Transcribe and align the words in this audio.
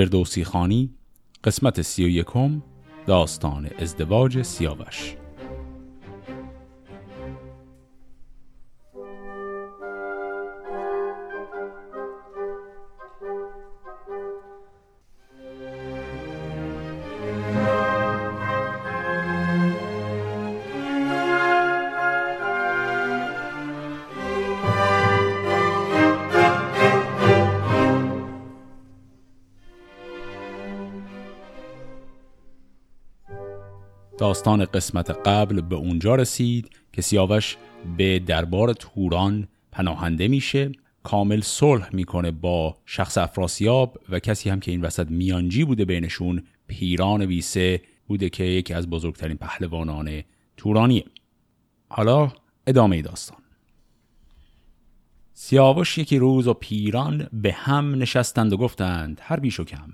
فردوسی 0.00 0.44
خانی 0.44 0.90
قسمت 1.44 1.82
سی 1.82 2.04
و 2.04 2.08
یکم 2.08 2.62
داستان 3.06 3.70
ازدواج 3.78 4.42
سیاوش. 4.42 5.16
داستان 34.30 34.64
قسمت 34.64 35.10
قبل 35.10 35.60
به 35.60 35.76
اونجا 35.76 36.14
رسید 36.14 36.70
که 36.92 37.02
سیاوش 37.02 37.56
به 37.96 38.18
دربار 38.18 38.72
توران 38.72 39.48
پناهنده 39.72 40.28
میشه 40.28 40.72
کامل 41.02 41.40
صلح 41.40 41.88
می‌کنه 41.92 42.30
با 42.30 42.76
شخص 42.86 43.18
افراسیاب 43.18 43.98
و 44.08 44.18
کسی 44.18 44.50
هم 44.50 44.60
که 44.60 44.70
این 44.70 44.80
وسط 44.80 45.10
میانجی 45.10 45.64
بوده 45.64 45.84
بینشون 45.84 46.42
پیران 46.66 47.22
ویسه 47.22 47.82
بوده 48.06 48.28
که 48.28 48.44
یکی 48.44 48.74
از 48.74 48.90
بزرگترین 48.90 49.36
پهلوانان 49.36 50.22
تورانیه. 50.56 51.04
حالا 51.88 52.32
ادامه 52.66 53.02
داستان. 53.02 53.38
سیاوش 55.32 55.98
یکی 55.98 56.18
روز 56.18 56.46
و 56.46 56.54
پیران 56.54 57.28
به 57.32 57.52
هم 57.52 57.94
نشستند 57.94 58.52
و 58.52 58.56
گفتند 58.56 59.20
هر 59.22 59.40
بیش 59.40 59.60
و 59.60 59.64
کم. 59.64 59.92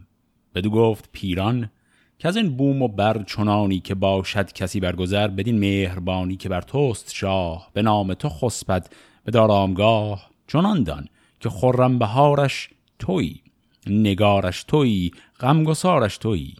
بدو 0.54 0.70
گفت 0.70 1.08
پیران 1.12 1.70
که 2.18 2.28
از 2.28 2.36
این 2.36 2.56
بوم 2.56 2.82
و 2.82 2.88
بر 2.88 3.22
چنانی 3.22 3.80
که 3.80 3.94
باشد 3.94 4.52
کسی 4.52 4.80
برگذر 4.80 5.28
بدین 5.28 5.58
مهربانی 5.58 6.36
که 6.36 6.48
بر 6.48 6.60
توست 6.60 7.14
شاه 7.14 7.70
به 7.72 7.82
نام 7.82 8.14
تو 8.14 8.28
خسبد 8.28 8.90
به 9.24 9.32
دارامگاه 9.32 10.30
چنان 10.46 10.82
دان 10.82 11.08
که 11.40 11.48
خرم 11.48 11.98
بهارش 11.98 12.68
توی 12.98 13.40
نگارش 13.86 14.64
توی 14.64 15.10
غمگسارش 15.40 16.18
توی. 16.18 16.54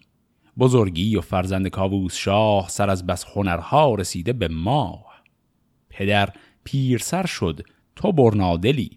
بزرگی 0.59 1.17
و 1.17 1.21
فرزند 1.21 1.69
کاووس 1.69 2.17
شاه 2.17 2.69
سر 2.69 2.91
از 2.91 3.07
بس 3.07 3.25
هنرها 3.35 3.95
رسیده 3.95 4.33
به 4.33 4.49
ماه. 4.49 5.23
پدر 5.91 6.29
پیرسر 6.65 7.27
شد 7.27 7.61
تو 7.97 8.13
برنادلی 8.13 8.91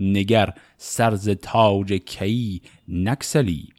نگر 0.00 0.54
سرز 0.76 1.28
تاج 1.28 1.92
کی 1.92 2.62
نکسلی. 2.88 3.73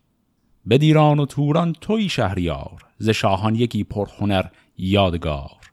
بدیران 0.70 1.20
و 1.20 1.26
توران 1.26 1.74
توی 1.82 2.10
شهریار 2.10 2.86
ز 2.98 3.10
شاهان 3.10 3.56
یکی 3.56 3.84
پرهنر 3.84 4.46
یادگار. 4.78 5.66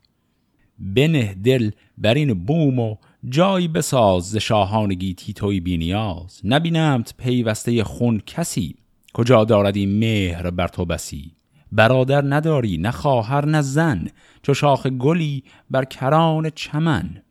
بنه 0.78 1.34
دل 1.34 1.70
بر 1.98 2.14
این 2.14 2.34
بوم 2.34 2.78
و 2.78 2.96
جایی 3.28 3.68
بساز 3.68 4.30
ز 4.30 4.36
شاهان 4.36 4.94
گیتی 4.94 5.32
توی 5.32 5.60
بینیاز. 5.60 6.40
نبینمت 6.44 7.14
پیوسته 7.18 7.84
خون 7.84 8.22
کسی 8.26 8.76
کجا 9.14 9.44
دارد 9.44 9.76
این 9.76 9.98
مهر 9.98 10.50
بر 10.50 10.68
تو 10.68 10.84
بسی. 10.84 11.32
برادر 11.72 12.22
نداری 12.34 12.78
نه 12.78 12.90
خواهر 12.90 13.44
نه 13.44 13.60
زن 13.60 14.08
چو 14.42 14.54
شاخ 14.54 14.86
گلی 14.86 15.44
بر 15.70 15.84
کران 15.84 16.50
چمن. 16.50 17.22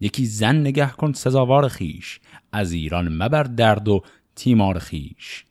یکی 0.00 0.26
زن 0.26 0.56
نگه 0.56 0.90
کن 0.90 1.12
سزاوار 1.12 1.68
خیش 1.68 2.20
از 2.52 2.72
ایران 2.72 3.08
مبر 3.08 3.42
درد 3.42 3.88
و 3.88 4.02
تیمار 4.36 4.78
خیش. 4.78 5.44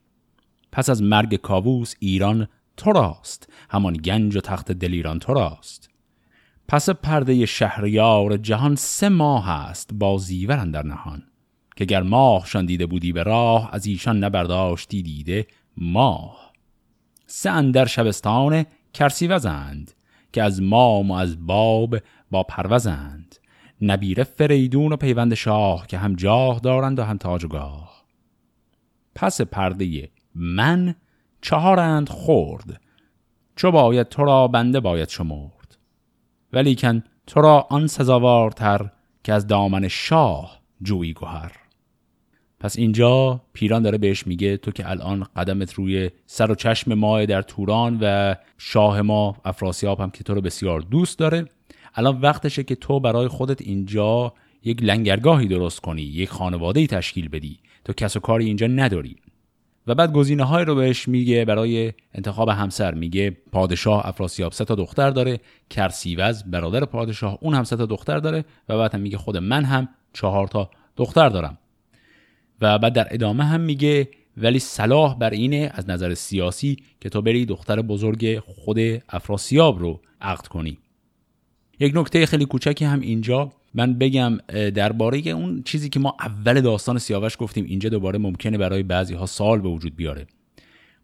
پس 0.76 0.90
از 0.90 1.04
مرگ 1.04 1.36
کاووس 1.36 1.96
ایران 2.00 2.48
تو 2.78 2.92
راست 2.92 3.54
همان 3.70 3.94
گنج 3.94 4.36
و 4.36 4.42
تخت 4.42 4.72
دلیران 4.72 5.20
تو 5.20 5.34
راست. 5.34 5.90
پس 6.68 6.90
پرده 6.90 7.46
شهریار 7.46 8.38
جهان 8.38 8.76
سه 8.76 9.10
ماه 9.10 9.50
است 9.50 9.90
با 9.94 10.18
زیور 10.18 10.66
در 10.66 10.86
نهان 10.86 11.24
که 11.76 11.86
گر 11.86 12.04
ماهشان 12.04 12.66
دیده 12.66 12.86
بودی 12.86 13.12
به 13.14 13.24
راه 13.24 13.70
از 13.72 13.86
ایشان 13.86 14.24
نبرداشتی 14.24 15.02
دیده 15.02 15.48
ماه. 15.78 16.52
سه 17.26 17.50
اندر 17.50 17.86
شبستان 17.86 18.66
کرسی 18.94 19.28
وزند 19.28 19.92
که 20.34 20.44
از 20.44 20.62
مام 20.62 21.12
و 21.12 21.14
از 21.14 21.46
باب 21.48 21.98
با 22.32 22.44
پروزند 22.44 23.36
نبیره 23.82 24.24
فریدون 24.24 24.92
و 24.92 24.98
پیوند 24.98 25.34
شاه 25.34 25.88
که 25.88 25.98
هم 25.98 26.16
جاه 26.16 26.60
دارند 26.60 27.00
و 27.00 27.04
هم 27.04 27.18
تاج 27.18 27.46
و 27.46 27.48
گاه 27.48 28.06
پس 29.16 29.42
پرده 29.42 30.10
من 30.36 30.96
چهارند 31.42 32.10
خورد. 32.10 32.82
چو 33.56 33.72
باید 33.72 34.10
تو 34.10 34.24
را 34.26 34.48
بنده 34.48 34.80
باید 34.80 35.10
شمرد. 35.10 35.78
ولیکن 36.54 37.04
تو 37.28 37.42
را 37.42 37.68
آن 37.70 37.88
سزاوارتر 37.88 38.90
که 39.24 39.34
از 39.34 39.48
دامن 39.48 39.88
شاه 39.88 40.62
جویی 40.82 41.14
گوهر 41.14 41.52
پس 42.60 42.78
اینجا 42.78 43.42
پیران 43.54 43.82
داره 43.82 43.98
بهش 43.98 44.28
میگه 44.28 44.58
تو 44.58 44.72
که 44.72 44.90
الان 44.90 45.26
قدمت 45.36 45.74
روی 45.74 46.10
سر 46.26 46.52
و 46.52 46.56
چشم 46.56 46.94
ماه 46.94 47.26
در 47.26 47.42
توران 47.42 47.98
و 48.02 48.36
شاه 48.58 49.02
ما 49.02 49.36
افراسیاب 49.46 50.00
هم 50.00 50.10
که 50.10 50.24
تو 50.24 50.34
رو 50.34 50.42
بسیار 50.42 50.82
دوست 50.82 51.20
داره. 51.20 51.46
الان 51.96 52.22
وقتشه 52.22 52.64
که 52.64 52.76
تو 52.76 53.00
برای 53.00 53.28
خودت 53.28 53.62
اینجا 53.62 54.34
یک 54.64 54.84
لنگرگاهی 54.84 55.48
درست 55.48 55.82
کنی 55.82 56.02
یک 56.02 56.30
خانواده 56.30 56.88
تشکیل 56.88 57.30
بدی. 57.30 57.60
تو 57.86 57.94
کس 57.94 58.18
و 58.18 58.20
کاری 58.20 58.46
اینجا 58.46 58.68
نداری. 58.68 59.16
و 59.88 59.96
بعد 59.96 60.14
گزینه 60.14 60.44
های 60.44 60.66
رو 60.66 60.76
بهش 60.76 61.08
میگه 61.08 61.46
برای 61.46 61.94
انتخاب 62.14 62.50
همسر 62.50 62.94
میگه 62.94 63.38
پادشاه 63.52 64.08
افراسیاب 64.08 64.52
سه 64.52 64.66
تا 64.66 64.76
دختر 64.76 65.10
داره 65.10 65.40
کرسیوز 65.70 66.44
برادر 66.44 66.86
پادشاه 66.86 67.38
اون 67.42 67.54
هم 67.54 67.64
سه 67.64 67.76
تا 67.76 67.86
دختر 67.86 68.18
داره 68.20 68.46
و 68.70 68.78
بعد 68.78 68.94
هم 68.94 69.02
میگه 69.02 69.18
خود 69.18 69.38
من 69.38 69.64
هم 69.64 69.90
چهار 70.14 70.48
تا 70.48 70.70
دختر 70.98 71.30
دارم. 71.30 71.58
و 72.62 72.80
بعد 72.80 72.94
در 72.94 73.08
ادامه 73.12 73.44
هم 73.44 73.62
میگه 73.62 74.10
ولی 74.38 74.60
صلاح 74.60 75.18
بر 75.18 75.30
اینه 75.30 75.72
از 75.74 75.90
نظر 75.90 76.14
سیاسی 76.14 76.78
که 77.02 77.10
تو 77.10 77.22
بری 77.22 77.46
دختر 77.46 77.82
بزرگ 77.82 78.40
خود 78.40 78.80
افراسیاب 79.10 79.80
رو 79.80 80.02
عقد 80.22 80.48
کنی. 80.48 80.78
یک 81.80 81.92
نکته 81.96 82.26
خیلی 82.26 82.46
کوچکی 82.46 82.86
هم 82.86 83.00
اینجا 83.00 83.52
من 83.76 83.94
بگم 83.94 84.38
درباره 84.76 85.20
اون 85.20 85.64
چیزی 85.64 85.90
که 85.90 86.00
ما 86.00 86.18
اول 86.20 86.62
داستان 86.62 86.98
سیاوش 86.98 87.36
گفتیم 87.40 87.66
اینجا 87.66 87.90
دوباره 87.90 88.20
ممکنه 88.20 88.58
برای 88.58 88.84
بعضی 88.84 89.14
ها 89.14 89.26
سال 89.26 89.62
به 89.62 89.70
وجود 89.70 89.96
بیاره. 89.96 90.28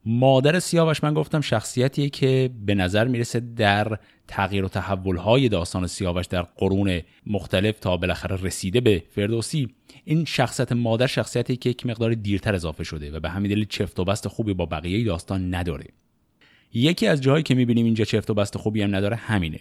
مادر 0.06 0.60
سیاوش 0.60 1.04
من 1.04 1.14
گفتم 1.14 1.42
شخصیتیه 1.42 2.10
که 2.10 2.50
به 2.66 2.76
نظر 2.76 3.08
می‌رسه 3.08 3.40
در 3.40 3.98
تغییر 4.28 4.66
و 4.66 4.68
تحول 4.68 5.18
های 5.18 5.50
داستان 5.50 5.88
سیاوش 5.88 6.26
در 6.26 6.42
قرون 6.42 7.02
مختلف 7.28 7.80
تا 7.80 7.98
بالاخره 7.98 8.38
رسیده 8.42 8.82
به 8.82 9.04
فردوسی 9.10 9.70
این 10.06 10.26
شخصیت 10.26 10.72
مادر 10.72 11.08
شخصیتی 11.08 11.56
که 11.56 11.70
یک 11.70 11.86
مقدار 11.86 12.14
دیرتر 12.14 12.56
اضافه 12.56 12.84
شده 12.84 13.12
و 13.12 13.20
به 13.20 13.30
همین 13.30 13.52
دلیل 13.52 13.66
چفت 13.66 14.00
و 14.00 14.04
بست 14.04 14.28
خوبی 14.28 14.54
با 14.54 14.66
بقیه 14.66 15.06
داستان 15.06 15.56
نداره. 15.56 15.86
یکی 16.74 17.08
از 17.08 17.22
جاهایی 17.22 17.44
که 17.44 17.56
می‌بینیم 17.56 17.86
اینجا 17.86 18.06
چفت 18.06 18.30
و 18.30 18.34
بست 18.34 18.58
خوبی 18.58 18.82
هم 18.82 18.96
نداره 18.96 19.16
همینه. 19.16 19.60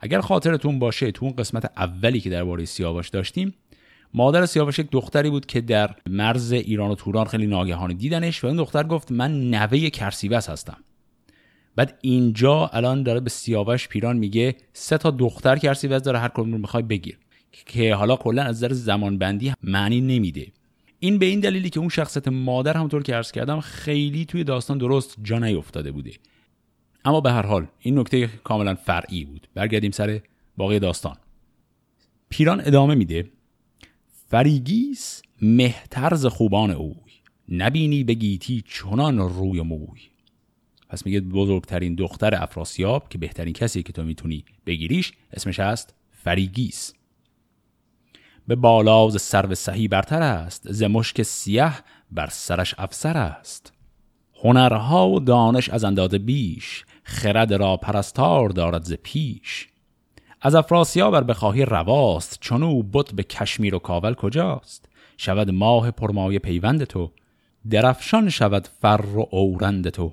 اگر 0.00 0.20
خاطرتون 0.20 0.78
باشه 0.78 1.10
تو 1.10 1.24
اون 1.26 1.36
قسمت 1.36 1.72
اولی 1.76 2.20
که 2.20 2.30
درباره 2.30 2.64
سیاوش 2.64 3.08
داشتیم 3.08 3.54
مادر 4.14 4.46
سیاوش 4.46 4.78
یک 4.78 4.90
دختری 4.90 5.30
بود 5.30 5.46
که 5.46 5.60
در 5.60 5.94
مرز 6.06 6.52
ایران 6.52 6.90
و 6.90 6.94
توران 6.94 7.26
خیلی 7.26 7.46
ناگهانی 7.46 7.94
دیدنش 7.94 8.44
و 8.44 8.46
این 8.46 8.56
دختر 8.56 8.84
گفت 8.84 9.12
من 9.12 9.50
نوه 9.50 9.90
کرسیوس 9.90 10.50
هستم. 10.50 10.76
بعد 11.76 11.98
اینجا 12.00 12.66
الان 12.66 13.02
داره 13.02 13.20
به 13.20 13.30
سیاوش 13.30 13.88
پیران 13.88 14.16
میگه 14.16 14.56
سه 14.72 14.98
تا 14.98 15.10
دختر 15.10 15.56
کرسیوس 15.56 16.02
داره 16.02 16.18
هر 16.18 16.28
کدوم 16.28 16.52
رو 16.52 16.58
می‌خوای 16.58 16.82
بگیر. 16.82 17.18
که 17.66 17.94
حالا 17.94 18.16
کلا 18.16 18.42
از 18.42 18.56
نظر 18.56 18.72
زمان 18.72 19.18
بندی 19.18 19.52
معنی 19.62 20.00
نمیده. 20.00 20.46
این 21.00 21.18
به 21.18 21.26
این 21.26 21.40
دلیلی 21.40 21.70
که 21.70 21.80
اون 21.80 21.88
شخصیت 21.88 22.28
مادر 22.28 22.76
همونطور 22.76 23.02
که 23.02 23.14
عرض 23.14 23.32
کردم 23.32 23.60
خیلی 23.60 24.24
توی 24.24 24.44
داستان 24.44 24.78
درست 24.78 25.16
جا 25.22 25.38
نیفتاده 25.38 25.92
بوده. 25.92 26.12
اما 27.04 27.20
به 27.20 27.32
هر 27.32 27.46
حال 27.46 27.66
این 27.78 27.98
نکته 27.98 28.26
کاملا 28.26 28.74
فرعی 28.74 29.24
بود. 29.24 29.48
برگردیم 29.54 29.90
سر 29.90 30.20
باقی 30.56 30.78
داستان. 30.78 31.16
پیران 32.28 32.60
ادامه 32.60 32.94
میده 32.94 33.30
فریگیس 34.28 35.22
مهترز 35.42 36.26
خوبان 36.26 36.70
اوی 36.70 37.12
نبینی 37.48 38.04
بگیتی 38.04 38.64
چنان 38.66 39.18
روی 39.18 39.60
موی. 39.60 40.00
پس 40.88 41.06
میگه 41.06 41.20
بزرگترین 41.20 41.94
دختر 41.94 42.42
افراسیاب 42.42 43.08
که 43.08 43.18
بهترین 43.18 43.52
کسی 43.52 43.82
که 43.82 43.92
تو 43.92 44.02
می‌تونی 44.02 44.44
بگیریش 44.66 45.12
اسمش 45.32 45.60
هست 45.60 45.94
فریگیس. 46.12 46.94
به 48.46 48.56
بالاز 48.56 49.22
سرو 49.22 49.54
سهی 49.54 49.88
برتر 49.88 50.22
است 50.22 50.72
ز 50.72 50.82
مشک 50.82 51.22
سیه 51.22 51.72
بر 52.10 52.28
سرش 52.30 52.74
افسر 52.78 53.16
است. 53.16 53.72
هنرها 54.42 55.08
و 55.08 55.20
دانش 55.20 55.68
از 55.68 55.84
اندازه 55.84 56.18
بیش 56.18 56.84
خرد 57.02 57.54
را 57.54 57.76
پرستار 57.76 58.48
دارد 58.48 58.84
ز 58.84 58.92
پیش. 58.92 59.68
از 60.40 60.54
افراسیاب 60.54 61.12
بر 61.12 61.22
بخواهی 61.22 61.64
رواست 61.64 62.38
چون 62.40 62.62
او 62.62 62.82
بت 62.82 63.12
به 63.12 63.22
کشمیر 63.22 63.74
و 63.74 63.78
کاول 63.78 64.14
کجاست؟ 64.14 64.88
شود 65.16 65.50
ماه 65.50 65.90
پرمایه 65.90 66.38
پیوند 66.38 66.84
تو 66.84 67.10
درفشان 67.70 68.28
شود 68.28 68.68
فر 68.82 69.04
و 69.14 69.28
اورند 69.30 69.88
تو. 69.88 70.12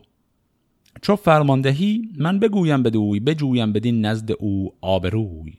چو 1.02 1.16
فرماندهی 1.16 2.10
من 2.18 2.40
بگویم 2.40 2.84
بدوی 2.84 3.20
بجویم 3.20 3.74
بدین 3.74 4.06
نزد 4.06 4.32
او 4.32 4.74
آبروی. 4.82 5.54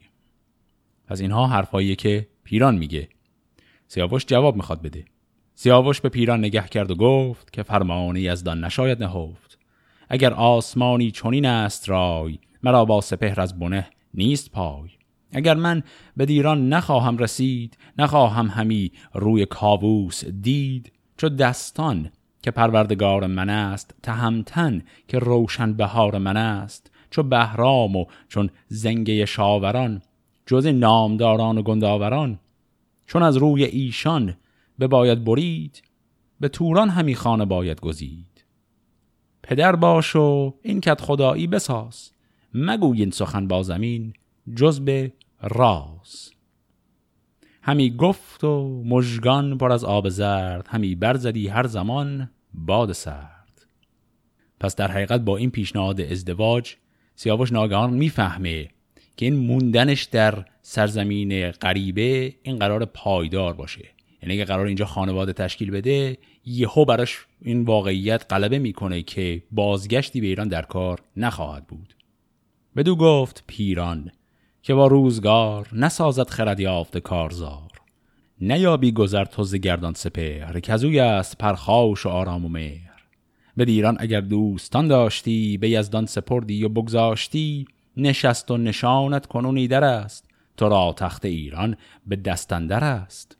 از 1.07 1.19
اینها 1.19 1.47
حرفایی 1.47 1.95
که 1.95 2.27
پیران 2.43 2.77
میگه. 2.77 3.09
سیاوش 3.87 4.25
جواب 4.25 4.55
می‌خواد 4.55 4.81
بده. 4.81 5.05
سیاوش 5.59 6.01
به 6.01 6.09
پیران 6.09 6.39
نگه 6.39 6.67
کرد 6.67 6.91
و 6.91 6.95
گفت 6.95 7.53
که 7.53 7.63
فرمانی 7.63 8.29
از 8.29 8.43
دان 8.43 8.63
نشاید 8.63 9.03
نهفت. 9.03 9.59
اگر 10.09 10.33
آسمانی 10.33 11.11
چنین 11.11 11.45
است 11.45 11.89
رای 11.89 12.39
مرا 12.63 12.85
با 12.85 13.01
سپهر 13.01 13.41
از 13.41 13.59
بنه 13.59 13.87
نیست 14.13 14.51
پای. 14.51 14.89
اگر 15.31 15.53
من 15.53 15.83
به 16.17 16.25
دیران 16.25 16.69
نخواهم 16.69 17.17
رسید 17.17 17.77
نخواهم 17.97 18.47
همی 18.47 18.91
روی 19.13 19.45
کاووس 19.45 20.25
دید. 20.25 20.91
چو 21.17 21.29
دستان 21.29 22.11
که 22.41 22.51
پروردگار 22.51 23.27
من 23.27 23.49
است 23.49 23.95
تهمتن 24.03 24.81
که 25.07 25.19
روشن 25.19 25.73
بهار 25.73 26.17
من 26.17 26.37
است. 26.37 26.91
چو 27.09 27.23
بهرام 27.23 27.95
و 27.95 28.05
چون 28.29 28.49
زنگه 28.67 29.25
شاوران 29.25 30.01
جز 30.45 30.67
نامداران 30.67 31.57
و 31.57 31.61
گنداوران. 31.61 32.39
چون 33.07 33.23
از 33.23 33.37
روی 33.37 33.63
ایشان 33.63 34.35
به 34.77 34.87
باید 34.87 35.23
برید 35.23 35.81
به 36.39 36.49
توران 36.49 36.89
همی 36.89 37.15
خانه 37.15 37.45
باید 37.45 37.81
گزید. 37.81 38.45
پدر 39.43 39.75
باش 39.75 40.15
و 40.15 40.53
این 40.61 40.81
کت 40.81 41.01
خدایی 41.01 41.47
بساز 41.47 42.11
مگوین 42.53 43.11
سخن 43.11 43.47
با 43.47 43.63
زمین 43.63 44.13
جز 44.55 44.79
به 44.79 45.11
راز. 45.41 46.31
همی 47.61 47.95
گفت 47.95 48.43
و 48.43 48.83
مژگان 48.85 49.57
پر 49.57 49.71
از 49.71 49.83
آب 49.83 50.09
زرد 50.09 50.67
همی 50.69 50.95
برزدی 50.95 51.47
هر 51.47 51.67
زمان 51.67 52.29
باد 52.53 52.91
سرد. 52.91 53.67
پس 54.59 54.75
در 54.75 54.91
حقیقت 54.91 55.21
با 55.21 55.37
این 55.37 55.51
پیشنهاد 55.51 56.01
ازدواج 56.01 56.75
سیاوش 57.15 57.51
ناگهان 57.51 57.93
می‌فهمه 57.93 58.69
که 59.17 59.25
این 59.25 59.35
موندنش 59.35 60.03
در 60.03 60.45
سرزمین 60.61 61.51
غریبه 61.51 62.35
این 62.43 62.59
قرار 62.59 62.85
پایدار 62.85 63.53
باشه. 63.53 63.96
یعنی 64.21 64.33
اگه 64.33 64.45
قرار 64.45 64.65
اینجا 64.65 64.85
خانواده 64.85 65.33
تشکیل 65.33 65.71
بده 65.71 66.17
یهو 66.45 66.85
براش 66.85 67.25
این 67.41 67.63
واقعیت 67.63 68.25
غلبه 68.29 68.59
می‌کنه 68.59 69.01
که 69.01 69.43
بازگشتی 69.51 70.21
به 70.21 70.27
ایران 70.27 70.47
در 70.47 70.61
کار 70.61 70.99
نخواهد 71.17 71.67
بود. 71.67 71.95
بدو 72.75 72.95
گفت 72.95 73.43
پیران 73.47 74.11
که 74.61 74.73
با 74.73 74.87
روزگار 74.87 75.69
نسازد 75.71 76.29
خرد 76.29 76.59
یافت 76.59 76.97
کارزار. 76.97 77.71
نیابی 78.41 78.91
گذر 78.91 79.25
توز 79.25 79.55
گردان 79.55 79.93
سپهر 79.93 80.59
که 80.59 80.73
ازوی 80.73 80.99
است 80.99 81.37
پرخاش 81.37 82.05
و 82.05 82.09
آرام 82.09 82.45
و 82.45 82.49
مهر. 82.49 83.03
به 83.57 83.63
ایران 83.63 83.97
اگر 83.99 84.21
دوستان 84.21 84.87
داشتی 84.87 85.57
به 85.57 85.69
یزدان 85.69 86.05
سپردی 86.05 86.63
و 86.63 86.69
بگذاشتی 86.69 87.65
نشست 87.97 88.51
و 88.51 88.57
نشانت 88.57 89.25
کنونی 89.25 89.67
در 89.67 89.83
است. 89.83 90.25
تو 90.57 90.69
را 90.69 90.95
تخت 90.97 91.25
ایران 91.25 91.77
به 92.07 92.15
دستندر 92.15 92.83
است. 92.83 93.36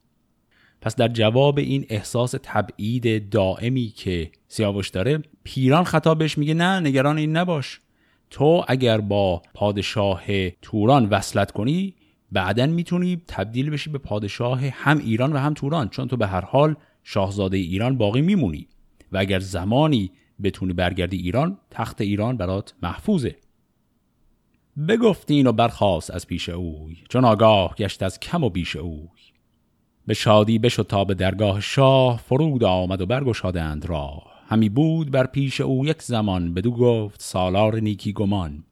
پس 0.82 0.96
در 0.96 1.08
جواب 1.08 1.58
این 1.58 1.86
احساس 1.90 2.36
تبعید 2.44 3.30
دائمی 3.30 3.88
که 3.88 4.32
سیاوش 4.48 4.90
داره 4.90 5.24
پیران 5.44 5.84
خطابش 5.84 6.38
میگه 6.38 6.54
نه 6.54 6.80
نگران 6.80 7.18
این 7.18 7.38
نباش. 7.38 7.82
تو 8.30 8.66
اگر 8.68 9.02
با 9.02 9.42
پادشاه 9.54 10.50
توران 10.50 11.06
وصلت 11.10 11.52
کنی 11.52 11.94
بعدا 12.32 12.66
می‌تونی 12.66 13.22
تبدیل 13.28 13.70
بشی 13.70 13.90
به 13.90 13.98
پادشاه 13.98 14.60
هم 14.68 14.98
ایران 14.98 15.34
و 15.34 15.38
هم 15.38 15.54
توران 15.54 15.90
چون 15.90 16.08
تو 16.08 16.18
به 16.18 16.28
هر 16.28 16.46
حال 16.46 16.76
شاهزاده 17.04 17.58
ایران 17.58 17.98
باقی 17.98 18.22
میمونی 18.22 18.68
و 19.12 19.18
اگر 19.18 19.40
زمانی 19.40 20.12
بتونی 20.44 20.74
برگردی 20.74 21.18
ایران 21.18 21.58
تخت 21.72 22.02
ایران 22.02 22.38
برات 22.38 22.74
محفوظه. 22.84 23.36
بگفتین 24.88 25.48
و 25.48 25.52
برخواست 25.52 26.12
از 26.12 26.28
پیش 26.28 26.50
اوی 26.50 26.98
چون 27.10 27.26
آگاه 27.26 27.76
گشت 27.76 28.04
از 28.04 28.20
کم 28.20 28.44
و 28.44 28.50
بیش 28.50 28.76
اوی. 28.76 29.27
به 30.08 30.14
شادی 30.14 30.60
بشد 30.60 30.88
تا 30.90 31.06
به 31.06 31.14
درگاه 31.14 31.62
شاه 31.62 32.18
فرود 32.18 32.64
آمد 32.64 33.02
و 33.02 33.06
برگشادند 33.06 33.86
راه. 33.86 34.24
همی 34.50 34.70
بود 34.70 35.12
بر 35.12 35.26
پیش 35.26 35.62
او 35.62 35.86
یک 35.86 36.02
زمان 36.02 36.54
بدو 36.54 36.72
گفت 36.72 37.22
سالار 37.22 37.80
نیکی 37.80 38.14
گمان 38.14 38.64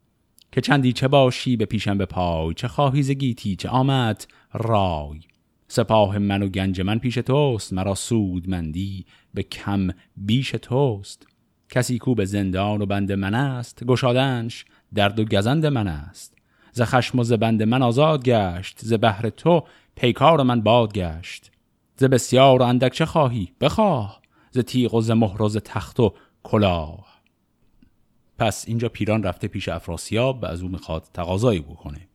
که 0.51 0.61
چندی 0.61 0.93
چه 0.93 1.07
باشی 1.07 1.57
به 1.57 1.65
پیشم 1.65 1.97
به 1.97 2.05
پای 2.05 2.53
چه 2.53 2.67
خواهی 2.67 3.03
زگیتی 3.03 3.55
چه 3.55 3.69
آمد 3.69 4.25
رای. 4.53 5.19
سپاه 5.67 6.17
من 6.17 6.43
و 6.43 6.47
گنج 6.47 6.81
من 6.81 6.99
پیش 6.99 7.15
توست 7.15 7.73
مرا 7.73 7.95
سودمندی 7.95 9.05
به 9.33 9.43
کم 9.43 9.89
بیش 10.17 10.51
توست. 10.51 11.27
کسی 11.69 11.97
کو 11.97 12.15
به 12.15 12.25
زندان 12.25 12.81
و 12.81 12.85
بند 12.85 13.11
من 13.11 13.33
است 13.33 13.83
گشادنش 13.83 14.65
درد 14.93 15.19
و 15.19 15.25
گزند 15.25 15.65
من 15.65 15.87
است. 15.87 16.35
ز 16.71 16.81
خشم 16.81 17.19
و 17.19 17.23
ز 17.23 17.33
بند 17.33 17.63
من 17.63 17.81
آزاد 17.81 18.23
گشت 18.23 18.79
ز 18.81 18.93
بهر 18.93 19.29
تو 19.29 19.63
پیکار 19.95 20.43
من 20.43 20.61
باد 20.61 20.93
گشت 20.93 21.51
ز 21.97 22.03
بسیار 22.03 22.61
و 22.61 22.65
اندک 22.65 22.93
چه 22.93 23.05
خواهی؟ 23.05 23.53
بخواه. 23.61 24.21
ز 24.51 24.59
تیغ 24.59 24.93
و 24.93 25.01
ز 25.01 25.11
مهر 25.11 25.41
و 25.41 25.49
ز 25.49 25.57
تخت 25.57 25.99
و 25.99 26.13
کلاه. 26.43 27.05
پس 28.37 28.65
اینجا 28.67 28.89
پیران 28.89 29.23
رفته 29.23 29.47
پیش 29.47 29.69
افراسیاب 29.69 30.43
و 30.43 30.45
از 30.45 30.61
او 30.61 30.69
می‌خواد 30.69 31.07
تقاضایی 31.13 31.59
بکنه. 31.59 32.07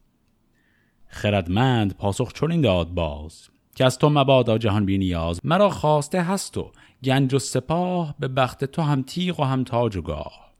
خردمند 1.06 1.96
پاسخ 1.96 2.32
چون 2.32 2.60
داد 2.60 2.88
باز 2.88 3.48
که 3.74 3.84
از 3.84 3.98
تو 3.98 4.08
مبادا 4.08 4.58
جهان 4.58 4.86
بی 4.86 4.98
نیاز 4.98 5.40
مرا 5.44 5.70
خواسته 5.70 6.22
هست 6.22 6.58
و 6.58 6.72
گنج 7.04 7.34
و 7.34 7.38
سپاه 7.38 8.14
به 8.18 8.28
بخت 8.28 8.64
تو 8.64 8.82
هم 8.82 9.02
تیغ 9.02 9.40
و 9.40 9.44
هم 9.44 9.64
تاج 9.64 9.96
و 9.96 10.02
گاه. 10.02 10.52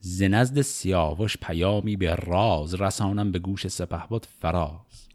ز 0.00 0.22
نزد 0.22 0.60
سیاوش 0.60 1.36
پیامی 1.36 1.96
به 1.96 2.14
راز 2.14 2.74
رسانم 2.74 3.32
به 3.32 3.38
گوش 3.38 3.68
سپهبد 3.68 4.24
فراز. 4.24 5.05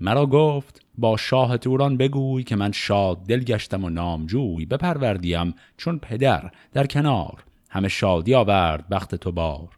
مرا 0.00 0.26
گفت 0.26 0.80
با 0.98 1.16
شاه 1.16 1.56
توران 1.56 1.96
بگوی 1.96 2.42
که 2.42 2.56
من 2.56 2.72
شاد 2.72 3.26
دل 3.26 3.44
گشتم 3.44 3.84
و 3.84 3.90
نامجوی 3.90 4.66
بپروردیم 4.66 5.54
چون 5.76 5.98
پدر 5.98 6.50
در 6.72 6.86
کنار. 6.86 7.44
همه 7.70 7.88
شادی 7.88 8.34
آورد 8.34 8.88
بخت 8.88 9.14
تو 9.14 9.32
بار. 9.32 9.68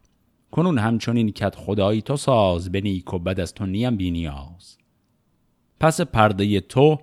کنون 0.51 0.79
همچنین 0.79 1.33
کت 1.33 1.55
خدایی 1.57 2.03
تو 2.03 2.17
ساز 2.17 2.73
به 2.73 2.81
نیک 2.81 3.15
و 3.15 3.19
بد 3.19 3.41
از 3.41 3.55
تو 3.55 3.67
نیم 3.67 3.97
بی 3.97 4.11
نیاز. 4.11 4.79
پس 5.81 6.01
پرده 6.01 6.61
تو 6.61 6.99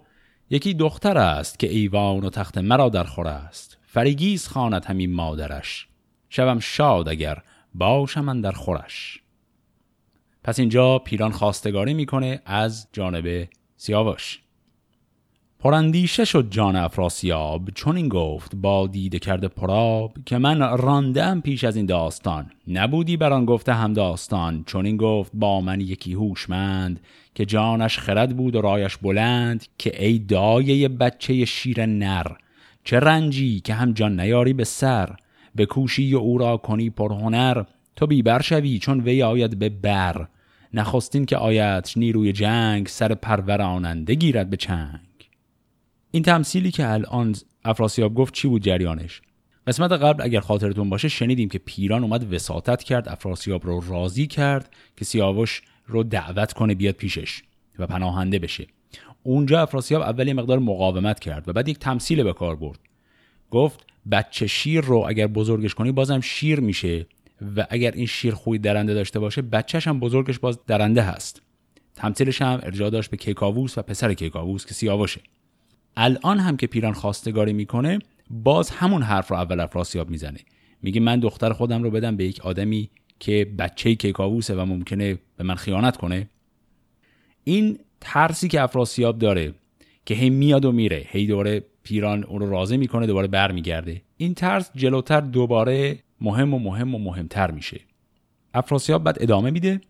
یکی 0.50 0.74
دختر 0.74 1.18
است 1.18 1.60
که 1.60 1.70
ایوان 1.70 2.24
و 2.24 2.30
تخت 2.30 2.58
مرا 2.58 2.90
در 2.90 3.04
خور 3.04 3.28
است. 3.28 3.78
فریگیز 3.82 4.48
خواند 4.48 4.86
همین 4.86 5.14
مادرش. 5.14 5.88
شوم 6.30 6.60
شاد 6.60 7.10
اگر 7.10 7.44
باشم 7.74 8.22
من 8.22 8.42
در 8.42 8.52
خورش. 8.52 9.22
پس 10.48 10.60
اینجا 10.60 11.00
پیران 11.00 11.32
خواستگاری 11.32 11.94
می‌کنه 11.94 12.42
از 12.46 12.88
جانب 12.94 13.48
سیاوش. 13.78 14.40
پراندیشه 15.60 16.26
شد 16.26 16.48
جان 16.50 16.76
افراسیاب 16.76 17.70
چون 17.70 17.98
این 17.98 18.10
گفت 18.10 18.56
با 18.56 18.88
دیده 18.88 19.20
کرده 19.20 19.48
پراب 19.48 20.14
که 20.26 20.38
من 20.38 20.78
راندم 20.78 21.42
پیش 21.42 21.64
از 21.64 21.76
این 21.76 21.86
داستان. 21.86 22.52
نبودی 22.68 23.18
بران 23.18 23.46
گفته 23.46 23.74
هم 23.74 23.94
داستان 23.94 24.64
چون 24.64 24.86
این 24.86 24.98
گفت 24.98 25.32
با 25.34 25.62
من 25.62 25.82
یکی 25.82 26.14
هوشمند 26.14 27.00
که 27.36 27.46
جانش 27.46 28.00
خرد 28.00 28.38
بود 28.38 28.56
و 28.56 28.62
رایش 28.62 28.98
بلند 28.98 29.66
که 29.78 30.06
ای 30.06 30.20
دایه 30.20 30.88
بچه 30.88 31.46
شیر 31.46 31.86
نر 31.86 32.28
چه 32.84 33.00
رنجی 33.00 33.60
که 33.60 33.74
هم 33.74 33.94
جان 33.94 34.20
نیاری 34.20 34.54
به 34.54 34.64
سر؟ 34.64 35.16
به 35.56 35.66
کوشی 35.66 36.14
او 36.14 36.38
را 36.38 36.58
کنی 36.58 36.90
پرهنر 36.90 37.64
تو 37.96 38.08
بیبر 38.08 38.42
شوی 38.42 38.80
چون 38.80 39.00
وی 39.00 39.24
آید 39.24 39.60
به 39.60 39.70
بر. 39.70 40.28
نخستین 40.74 41.26
که 41.26 41.38
آیتش 41.38 41.98
نیروی 41.98 42.32
جنگ 42.32 42.88
سر 42.88 43.14
پروراننده 43.14 44.16
گیرد 44.16 44.50
به 44.50 44.58
چنگ. 44.58 45.00
این 46.12 46.24
تمثیلی 46.24 46.72
که 46.72 46.92
الان 46.92 47.36
افراسیاب 47.66 48.16
گفت 48.16 48.34
چی 48.34 48.48
بود 48.48 48.62
جریانش؟ 48.62 49.22
قسمت 49.68 49.92
قبل 49.92 50.24
اگر 50.24 50.40
خاطرتون 50.40 50.90
باشه 50.90 51.08
شنیدیم 51.08 51.50
که 51.50 51.58
پیران 51.58 52.04
اومد 52.04 52.34
وساطت 52.34 52.84
کرد 52.84 53.10
افراسیاب 53.10 53.66
رو 53.66 53.84
راضی 53.90 54.28
کرد 54.28 54.76
که 54.98 55.06
سیاوش 55.06 55.62
رو 55.86 56.04
دعوت 56.04 56.54
کنه 56.54 56.76
بیاد 56.76 56.96
پیشش 56.96 57.42
و 57.80 57.88
پناهنده 57.88 58.40
بشه. 58.40 58.68
اونجا 59.24 59.62
افراسیاب 59.62 60.02
اولی 60.02 60.34
مقدار 60.34 60.60
مقاومت 60.60 61.20
کرد 61.20 61.50
و 61.50 61.54
بعد 61.54 61.68
یک 61.68 61.80
تمثیل 61.80 62.24
به 62.24 62.34
کار 62.34 62.56
برد. 62.56 62.80
گفت 63.52 63.86
بچه 64.12 64.48
شیر 64.48 64.82
رو 64.82 65.06
اگر 65.08 65.28
بزرگش 65.28 65.74
کنی 65.74 65.92
بازم 65.92 66.20
شیر 66.20 66.60
میشه. 66.60 67.06
و 67.56 67.68
اگر 67.70 67.92
این 67.92 68.06
شیر 68.06 68.34
خوی 68.34 68.58
درنده 68.58 68.94
داشته 68.94 69.20
باشه 69.20 69.42
بچهش 69.42 69.88
هم 69.88 70.00
بزرگش 70.00 70.40
باز 70.40 70.60
درنده 70.68 71.02
هست. 71.02 71.42
تمثیلش 71.96 72.42
هم 72.42 72.60
ارجاع 72.64 72.90
داشت 72.90 73.10
به 73.10 73.18
کیکاووس 73.18 73.78
و 73.78 73.82
پسر 73.82 74.14
کیکاووس 74.14 74.66
که 74.66 74.74
سیاوشه 74.74 75.22
الان 75.98 76.40
هم 76.40 76.58
که 76.58 76.68
پیران 76.68 76.94
خواستگاری 76.94 77.54
می‌کنه 77.54 78.00
باز 78.30 78.70
همون 78.70 79.02
حرف 79.02 79.28
رو 79.28 79.38
اول 79.38 79.60
افراسیاب 79.60 80.10
می‌زنه. 80.10 80.40
میگه 80.82 81.00
من 81.00 81.20
دختر 81.20 81.54
خودم 81.54 81.84
رو 81.84 81.92
بدم 81.92 82.18
به 82.18 82.26
یک 82.26 82.40
آدمی 82.40 82.90
که 83.20 83.54
بچه 83.60 83.96
کیکاووسه 83.96 84.56
و 84.56 84.66
ممکنه 84.66 85.18
به 85.38 85.44
من 85.44 85.56
خیانت 85.56 85.98
کنه. 85.98 86.30
این 87.44 87.80
ترسی 88.02 88.48
که 88.48 88.62
افراسیاب 88.62 89.20
داره 89.20 89.54
که 90.06 90.14
هی 90.14 90.30
میاد 90.30 90.66
و 90.66 90.72
میره 90.72 91.06
هی 91.10 91.28
دوره 91.28 91.64
پیران 91.84 92.24
اون 92.24 92.40
رو 92.40 92.50
راضی 92.50 92.78
می‌کنه 92.78 93.08
دوباره 93.08 93.28
برمیگرده. 93.28 94.02
این 94.18 94.34
طرز 94.34 94.70
جلوتر 94.76 95.22
دوباره 95.22 96.00
مهم 96.22 96.54
و 96.54 96.60
مهم 96.60 96.96
و 96.96 97.00
مهمتر 97.00 97.52
میشه. 97.52 97.80
افراسیاب 98.54 99.04
بعد 99.04 99.18
ادامه 99.22 99.52
میده 99.52 99.82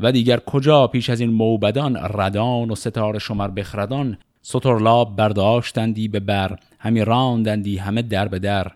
و 0.00 0.12
دیگر 0.12 0.40
کجا 0.46 0.86
پیش 0.86 1.10
از 1.10 1.20
این 1.20 1.30
موبدان 1.30 1.96
ردان 1.96 2.70
و 2.70 2.74
ستاره 2.74 3.18
شمر 3.18 3.48
بخردان 3.48 4.18
سطرلاب 4.42 5.16
برداشتندی 5.16 6.08
به 6.08 6.20
بر 6.20 6.58
همی 6.78 7.04
راندندی 7.04 7.76
همه 7.76 8.02
در 8.02 8.28
به 8.28 8.38
در. 8.38 8.72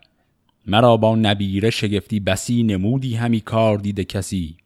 مرا 0.66 0.96
با 0.96 1.16
نبیره 1.16 1.70
شگفتی 1.70 2.20
بسی 2.20 2.62
نمودی 2.62 3.14
همی 3.14 3.40
کار 3.40 3.78
دیده 3.78 4.04
کسی. 4.04 4.56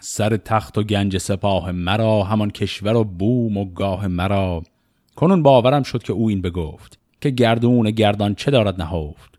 سر 0.00 0.36
تخت 0.36 0.78
و 0.78 0.82
گنج 0.82 1.18
سپاه 1.18 1.72
مرا 1.72 2.22
همان 2.22 2.50
کشور 2.50 2.96
و 2.96 3.04
بوم 3.04 3.56
و 3.56 3.64
گاه 3.64 4.06
مرا. 4.06 4.62
کنون 5.16 5.42
باورم 5.42 5.82
شد 5.82 6.02
که 6.02 6.12
او 6.12 6.28
این 6.28 6.42
بگفت 6.42 6.98
که 7.20 7.30
گردون 7.30 7.90
گردان 7.90 8.34
چه 8.34 8.50
دارد 8.50 8.82
نهفت. 8.82 9.33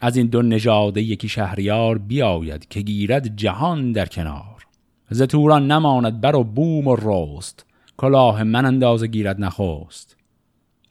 از 0.00 0.16
این 0.16 0.26
دو 0.26 0.42
نژاده 0.42 1.02
یکی 1.02 1.28
شهریار 1.28 1.98
بیاید 1.98 2.68
که 2.68 2.80
گیرد 2.80 3.36
جهان 3.36 3.92
در 3.92 4.06
کنار. 4.06 4.66
ز 5.10 5.22
توران 5.22 5.70
نماند 5.72 6.20
بر 6.20 6.36
و 6.36 6.44
بوم 6.44 6.88
و 6.88 6.96
رست. 7.02 7.66
کلاه 7.96 8.42
من 8.42 8.64
اندازه 8.64 9.06
گیرد 9.06 9.40
نخست. 9.40 10.16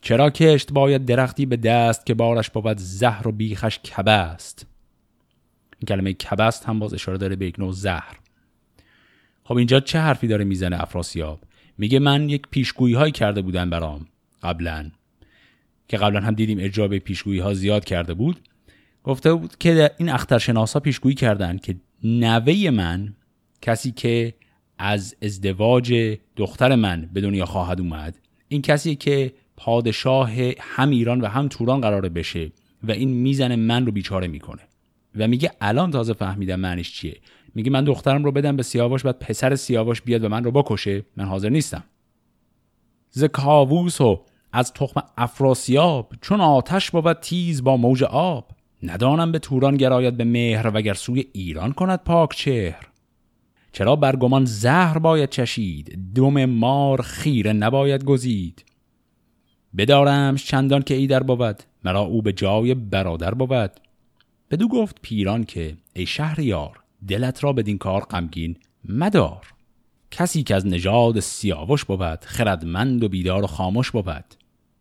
چرا 0.01 0.29
کشت 0.29 0.73
باید 0.73 1.05
درختی 1.05 1.45
به 1.45 1.57
دست 1.57 2.05
که 2.05 2.13
بارش 2.13 2.49
بود 2.49 2.77
زهر 2.77 3.27
و 3.27 3.31
بیخش 3.31 3.79
کبست؟ 3.79 4.67
این 5.79 5.87
کلمه 5.87 6.13
کبست 6.13 6.65
هم 6.65 6.79
باز 6.79 6.93
اشاره 6.93 7.17
داره 7.17 7.35
به 7.35 7.45
یک 7.45 7.59
نوع 7.59 7.71
زهر. 7.71 8.19
خب 9.43 9.57
اینجا 9.57 9.79
چه 9.79 9.99
حرفی 9.99 10.27
داره 10.27 10.43
می‌زنه 10.43 10.81
افراسیاب؟ 10.81 11.39
میگه 11.77 11.99
من 11.99 12.29
یک 12.29 12.41
پیشگویی 12.51 12.93
های 12.93 13.11
کرده 13.11 13.41
بودم 13.41 13.69
برام 13.69 14.05
قبلا. 14.43 14.91
که 15.87 15.97
قبلا 15.97 16.21
هم 16.21 16.33
دیدیم 16.33 16.59
ارجاع 16.59 16.87
به 16.87 16.99
پیشگویی 16.99 17.39
ها 17.39 17.53
زیاد 17.53 17.85
کرده 17.85 18.13
بود. 18.13 18.39
گفته 19.07 19.33
بود 19.33 19.57
که 19.57 19.91
این 19.97 20.09
اخترشناسا 20.09 20.79
پیشگویی 20.79 21.15
کردن 21.15 21.57
که 21.57 21.75
نوه 22.03 22.69
من 22.69 23.15
کسی 23.61 23.91
که 23.91 24.33
از 24.77 25.15
ازدواج 25.21 26.17
دختر 26.35 26.75
من 26.75 27.09
به 27.13 27.21
دنیا 27.21 27.45
خواهد 27.45 27.81
اومد 27.81 28.17
این 28.47 28.61
کسی 28.61 28.95
که 28.95 29.33
پادشاه 29.57 30.31
هم 30.59 30.89
ایران 30.89 31.21
و 31.21 31.27
هم 31.27 31.47
توران 31.47 31.81
قراره 31.81 32.09
بشه 32.09 32.51
و 32.83 32.91
این 32.91 33.09
می‌زنه 33.09 33.55
من 33.55 33.85
رو 33.85 33.91
بیچاره 33.91 34.27
می‌کنه. 34.27 34.61
و 35.15 35.27
میگه 35.27 35.51
الان 35.61 35.91
تازه 35.91 36.13
فهمیدم 36.13 36.59
معنیش 36.59 36.93
چیه. 36.93 37.17
میگه 37.55 37.71
من 37.71 37.83
دخترم 37.83 38.23
رو 38.23 38.31
بدم 38.31 38.55
به 38.55 38.63
سیاوش 38.63 39.03
بعد 39.03 39.19
پسر 39.19 39.55
سیاوش 39.55 40.01
بیاد 40.01 40.23
و 40.23 40.29
من 40.29 40.43
رو 40.43 40.51
بکشه. 40.51 41.05
من 41.17 41.25
حاضر 41.25 41.49
نیستم. 41.49 41.83
ز 43.09 43.23
کاووس 43.23 44.01
و 44.01 44.21
از 44.53 44.73
تخم 44.73 45.01
افراسیاب 45.17 46.13
چون 46.21 46.41
آتش 46.41 46.91
بود 46.91 47.13
تیز 47.13 47.63
با 47.63 47.77
موج 47.77 48.03
آب. 48.03 48.56
ندانم 48.83 49.31
به 49.31 49.39
توران 49.39 49.77
گراید 49.77 50.17
به 50.17 50.23
مهر 50.23 50.71
وگر 50.73 50.93
سوی 50.93 51.25
ایران 51.33 51.71
کند 51.71 51.99
پاک 51.99 52.35
چهر. 52.35 52.87
چرا 53.71 53.95
برگمان 53.95 54.45
زهر 54.45 54.97
باید 54.97 55.29
چشید؟ 55.29 56.13
دم 56.15 56.45
مار 56.45 57.01
خیره 57.01 57.53
نباید 57.53 58.03
گزید. 58.03 58.65
بدارمش 59.77 60.45
چندان 60.45 60.81
که 60.81 60.93
ای 60.93 61.07
در 61.07 61.23
بود 61.23 61.63
مرا 61.83 61.99
او 61.99 62.21
به 62.21 62.33
جای 62.33 62.73
برادر 62.73 63.33
بود. 63.33 63.71
بدو 64.51 64.67
گفت 64.67 64.97
پیران 65.01 65.43
که 65.43 65.77
ای 65.93 66.05
شهریار 66.05 66.79
دلت 67.07 67.43
را 67.43 67.53
بدین 67.53 67.77
کار 67.77 68.01
غمگین 68.01 68.55
مدار. 68.85 69.53
کسی 70.11 70.43
که 70.43 70.55
از 70.55 70.67
نژاد 70.67 71.19
سیاوش 71.19 71.85
بود 71.85 72.19
خردمند 72.25 73.03
و 73.03 73.09
بیدار 73.09 73.43
و 73.43 73.47
خاموش 73.47 73.91
بود. 73.91 74.25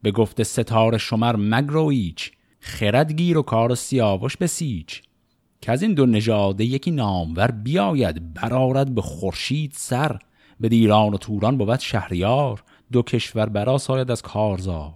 به 0.02 0.10
گفته 0.10 0.44
ستاره 0.44 0.98
شمر 0.98 1.36
مگرو 1.36 1.84
ایچ 1.84 2.32
خردگیر 2.66 3.38
و 3.38 3.42
کار 3.42 3.74
سیاوش 3.74 4.36
بسیچ 4.36 5.02
که 5.60 5.72
از 5.72 5.82
این 5.82 5.94
دو 5.94 6.06
نژاده 6.06 6.64
یکی 6.64 6.90
نامور 6.90 7.50
بیاید 7.50 8.34
برارد 8.34 8.94
به 8.94 9.02
خورشید 9.02 9.72
سر 9.74 10.18
به 10.60 10.68
دیران 10.68 11.14
و 11.14 11.18
توران 11.18 11.58
بود 11.58 11.80
شهریار 11.80 12.62
دو 12.92 13.02
کشور 13.02 13.48
برا 13.48 13.78
ساید 13.78 14.10
از 14.10 14.22
کارزار. 14.22 14.94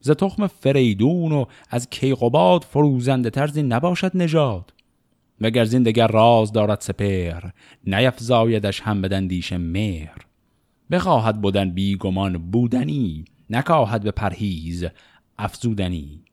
ز 0.00 0.10
تخم 0.10 0.46
فریدون 0.46 1.32
و 1.32 1.44
از 1.70 1.90
کیقوباد 1.90 2.64
فروزنده 2.64 3.30
ترزی 3.30 3.62
نباشد 3.62 4.10
نژاد. 4.14 4.72
وگر 5.40 5.64
زندگر 5.64 6.06
راز 6.06 6.52
دارد 6.52 6.80
سپر 6.80 7.50
نیفزایدش 7.84 8.80
هم 8.80 9.02
بدندیش 9.02 9.52
مهر. 9.52 10.16
بخواهد 10.90 11.40
بودن 11.40 11.70
بیگمان 11.70 12.50
بودنی 12.50 13.24
نکاهد 13.50 14.02
به 14.02 14.10
پرهیز 14.10 14.86
افزودنی. 15.38 16.25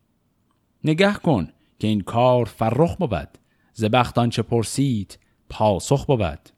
نگه 0.84 1.14
کن 1.14 1.50
که 1.80 1.88
این 1.88 2.02
کار 2.02 2.46
فرخ 2.46 2.96
بود. 2.96 3.30
ز 3.74 3.86
بختان 3.86 4.30
چه 4.30 4.42
پرسید 4.42 5.20
پاسخ 5.50 6.06
بود. 6.06 6.50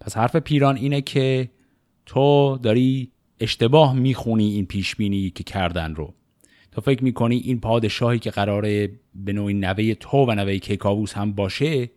پس 0.00 0.16
حرف 0.16 0.36
پیران 0.36 0.76
اینه 0.76 1.00
که 1.00 1.50
تو 2.06 2.58
داری 2.62 3.10
اشتباه 3.40 3.94
می‌خونی 3.94 4.50
این 4.50 4.66
پیشبینی 4.66 5.30
که 5.30 5.44
کردن 5.44 5.94
رو. 5.94 6.14
تو 6.72 6.80
فکر 6.80 7.04
می‌کنی 7.04 7.36
این 7.36 7.60
پادشاهی 7.60 8.18
که 8.18 8.30
قراره 8.30 8.90
به 9.14 9.32
نوعی 9.32 9.54
نوه 9.54 9.94
تو 9.94 10.16
و 10.16 10.34
نوه 10.34 10.58
کیکاووس 10.58 11.12
هم 11.12 11.32
باشه 11.32 11.90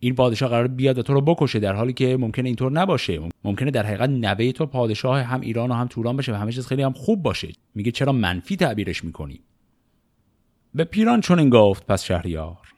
این 0.00 0.14
پادشاه 0.14 0.48
قرار 0.48 0.66
بیاد 0.66 0.98
و 0.98 1.02
تو 1.02 1.14
رو 1.14 1.20
بکشه 1.20 1.58
در 1.58 1.74
حالی 1.74 1.92
که 1.92 2.16
ممکنه 2.16 2.48
اینطور 2.48 2.72
نباشه. 2.72 3.20
ممکنه 3.44 3.70
در 3.70 3.86
حقیقت 3.86 4.10
نوه 4.10 4.52
تو 4.52 4.66
پادشاه 4.66 5.20
هم 5.20 5.40
ایران 5.40 5.70
و 5.70 5.74
هم 5.74 5.86
توران 5.86 6.16
باشه 6.16 6.32
و 6.32 6.34
همه 6.34 6.52
چیز 6.52 6.66
خیلی 6.66 6.82
هم 6.82 6.92
خوب 6.92 7.22
باشه. 7.22 7.48
میگه 7.74 7.90
چرا 7.90 8.12
منفی 8.12 8.56
تعبیرش 8.56 9.04
می‌کنی؟ 9.04 9.40
به 10.74 10.84
پیران 10.84 11.20
چون 11.20 11.38
این 11.38 11.50
گفت 11.50 11.86
پس 11.86 12.04
شهریار 12.04 12.68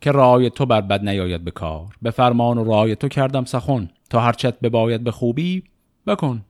که 0.00 0.12
رای 0.12 0.50
تو 0.50 0.66
بر 0.66 0.80
بد 0.80 1.08
نیاید 1.08 1.44
به 1.44 1.50
کار. 1.50 1.96
به 2.02 2.10
فرمان 2.10 2.58
و 2.58 2.64
رای 2.64 2.96
تو 2.96 3.08
کردم 3.08 3.44
سخن. 3.44 3.90
تا 4.10 4.20
هرچت 4.20 4.60
بباید 4.60 5.04
به 5.04 5.10
خوبی 5.10 5.64
بکن. 6.06 6.44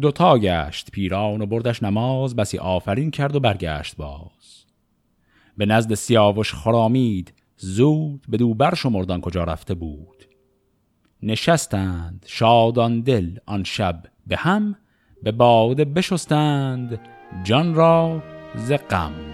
دوتا 0.00 0.38
گشت 0.38 0.90
پیران 0.90 1.42
و 1.42 1.46
بردش 1.46 1.82
نماز. 1.82 2.36
بسی 2.36 2.58
آفرین 2.58 3.10
کرد 3.10 3.36
و 3.36 3.40
برگشت 3.40 3.96
باز. 3.96 4.64
به 5.56 5.66
نزد 5.66 5.94
سیاوش 5.94 6.54
خرامید. 6.54 7.32
زود 7.56 8.26
به 8.28 8.36
دو 8.36 8.56
شمردان 8.76 9.20
کجا 9.20 9.44
رفته 9.44 9.74
بود. 9.74 10.24
نشستند 11.22 12.24
شادان 12.28 13.00
دل 13.00 13.38
آن 13.46 13.64
شب 13.64 14.02
به 14.26 14.36
هم. 14.36 14.76
به 15.22 15.32
باده 15.32 15.84
بشستند 15.84 17.00
جان 17.44 17.74
را 17.74 18.22
ز 18.54 18.72
غم. 18.72 19.33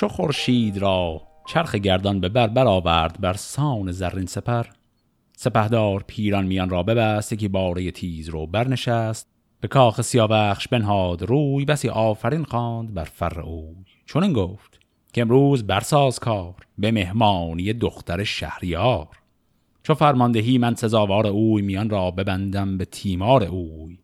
چو 0.00 0.08
خورشید 0.08 0.78
را 0.78 1.22
چرخ 1.46 1.74
گردان 1.74 2.20
به 2.20 2.28
بر 2.28 2.46
برآورد 2.46 3.20
بر 3.20 3.32
سان 3.32 3.92
زرین 3.92 4.26
سپر. 4.26 4.66
سپهدار 5.36 6.04
پیران 6.06 6.46
میان 6.46 6.70
را 6.70 6.82
ببست 6.82 7.32
یکی 7.32 7.48
باره 7.48 7.90
تیز 7.90 8.28
رو 8.28 8.46
برنشست. 8.46 9.28
به 9.60 9.68
کاخ 9.68 10.00
سیاوخش 10.00 10.68
بنهاد 10.68 11.22
روی 11.22 11.64
بسی 11.64 11.88
آفرین 11.88 12.44
خواند 12.44 12.94
بر 12.94 13.04
فر 13.04 13.40
اوی. 13.40 13.84
چون 14.06 14.32
گفت 14.32 14.80
که 15.12 15.20
امروز 15.20 15.66
برساز 15.66 16.18
کار 16.18 16.54
به 16.78 16.90
مهمانی 16.90 17.72
دختر 17.72 18.24
شهریار. 18.24 19.08
چو 19.82 19.94
فرماندهی 19.94 20.58
من 20.58 20.74
سزاوار 20.74 21.26
اوی 21.26 21.62
میان 21.62 21.90
را 21.90 22.10
ببندم 22.10 22.78
به 22.78 22.84
تیمار 22.84 23.44
اوی. 23.44 23.98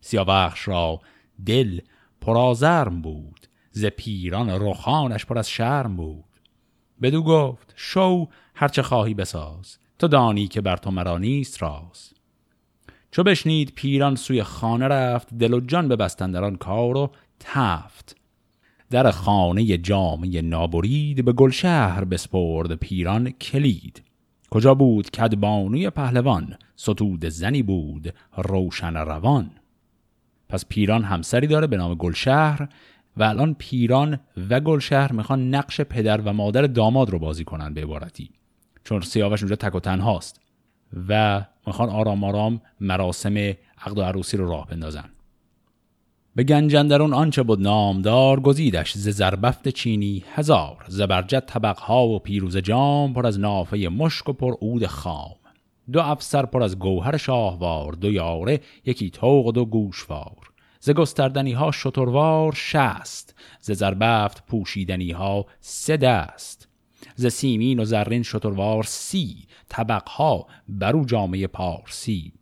سیاوخش 0.00 0.68
را 0.68 1.00
دل 1.46 1.80
پرازرم 2.20 3.02
بود. 3.02 3.39
ز 3.70 3.84
پیران 3.84 4.50
روخانش 4.50 5.26
پر 5.26 5.38
از 5.38 5.50
شرم 5.50 5.96
بود. 5.96 6.24
بدو 7.02 7.22
گفت 7.22 7.72
شو 7.76 8.28
هرچه 8.54 8.82
خواهی 8.82 9.14
بساز. 9.14 9.78
تو 9.98 10.08
دانی 10.08 10.48
که 10.48 10.60
بر 10.60 10.76
تو 10.76 10.90
مرا 10.90 11.18
نیست 11.18 11.62
راز. 11.62 12.12
چو 13.10 13.22
بشنید 13.22 13.72
پیران 13.74 14.16
سوی 14.16 14.42
خانه 14.42 14.88
رفت 14.88 15.34
دل 15.34 15.54
و 15.54 15.60
جان 15.60 15.88
ببستن 15.88 16.30
در 16.30 16.44
آن 16.44 16.56
کار 16.56 16.96
و 16.96 17.10
تفت. 17.40 18.16
در 18.90 19.10
خانه 19.10 19.78
جامعه 19.78 20.42
نابرید 20.42 21.24
به 21.24 21.32
گلشهر 21.32 22.04
بسپرد 22.04 22.74
پیران 22.74 23.30
کلید. 23.30 24.02
کجا 24.50 24.74
بود 24.74 25.10
کدبانوی 25.10 25.90
پهلوان 25.90 26.56
ستود 26.76 27.24
زنی 27.24 27.62
بود 27.62 28.14
روشن 28.36 28.96
روان. 28.96 29.50
پس 30.48 30.66
پیران 30.68 31.04
همسری 31.04 31.46
داره 31.46 31.66
به 31.66 31.76
نام 31.76 31.94
گلشهر 31.94 32.68
و 33.16 33.22
الان 33.22 33.54
پیران 33.58 34.20
و 34.50 34.60
گلشهر 34.60 35.12
می‌خوان 35.12 35.54
نقش 35.54 35.80
پدر 35.80 36.20
و 36.20 36.32
مادر 36.32 36.62
داماد 36.62 37.10
رو 37.10 37.18
بازی 37.18 37.44
کنن 37.44 37.74
به 37.74 37.82
عبارتی. 37.82 38.30
چون 38.84 39.00
سیاوش 39.00 39.42
اونجا 39.42 39.56
تک 39.56 39.74
و 39.74 39.80
تنهاست 39.80 40.40
و 41.08 41.44
می‌خوان 41.66 41.88
آرام 41.88 42.24
آرام 42.24 42.60
مراسم 42.80 43.36
عقد 43.78 43.98
و 43.98 44.02
عروسی 44.02 44.36
رو 44.36 44.48
راه 44.48 44.66
بندازن. 44.66 45.10
به 46.36 46.44
گنجندرون 46.44 47.14
آنچه 47.14 47.42
بود 47.42 47.60
نامدار 47.60 48.40
گزیدش 48.40 48.92
ز 48.92 49.08
زربفت 49.08 49.68
چینی 49.68 50.24
هزار 50.34 50.84
زبرجد 50.88 51.44
طبقها 51.46 52.08
و 52.08 52.18
پیروز 52.18 52.56
جام 52.56 53.12
پر 53.12 53.26
از 53.26 53.40
نافه 53.40 53.88
مشک 53.88 54.28
و 54.28 54.32
پر 54.32 54.54
عود 54.62 54.86
خام. 54.86 55.36
دو 55.92 56.00
افسر 56.00 56.46
پر 56.46 56.62
از 56.62 56.78
گوهر 56.78 57.16
شاهوار 57.16 57.92
دو 57.92 58.12
یاره 58.12 58.60
یکی 58.84 59.10
توق 59.10 59.46
و 59.46 59.52
دو 59.52 59.64
گوشوار. 59.64 60.49
ز 60.80 60.90
گستردنی 60.90 61.52
ها 61.52 61.70
شتروار 61.72 62.52
شست 62.56 63.34
ز 63.60 63.70
زربفت 63.70 64.46
پوشیدنی 64.46 65.10
ها 65.10 65.46
سه 65.60 65.96
دست. 65.96 66.68
ز 67.14 67.26
سیمین 67.26 67.80
و 67.80 67.84
زرین 67.84 68.22
شتروار 68.22 68.82
سی 68.82 69.46
طبقها 69.68 70.46
برو 70.68 71.04
جامعه 71.04 71.46
پارسی. 71.46 72.32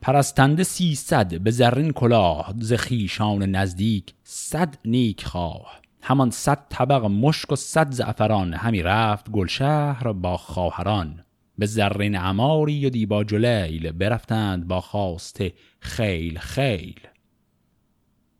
پرستنده 0.00 0.62
سیصد 0.62 1.40
به 1.40 1.50
زرین 1.50 1.92
کلاه 1.92 2.54
ز 2.58 2.72
خیشان 2.72 3.42
نزدیک 3.42 4.14
صد 4.24 4.74
نیک 4.84 5.24
خواه. 5.24 5.80
همان 6.02 6.30
صد 6.30 6.66
طبق 6.68 7.04
مشک 7.04 7.52
و 7.52 7.56
صد 7.56 7.90
زعفران 7.90 8.54
همی 8.54 8.82
رفت 8.82 9.30
گلشهر 9.30 10.12
با 10.12 10.36
خواهران. 10.36 11.24
به 11.58 11.66
زرین 11.66 12.16
عماری 12.16 12.86
و 12.86 12.90
دیبا 12.90 13.24
جلیل 13.24 13.92
برفتند 13.92 14.68
با 14.68 14.80
خواسته 14.80 15.52
خیل 15.80 16.38
خیل. 16.38 17.00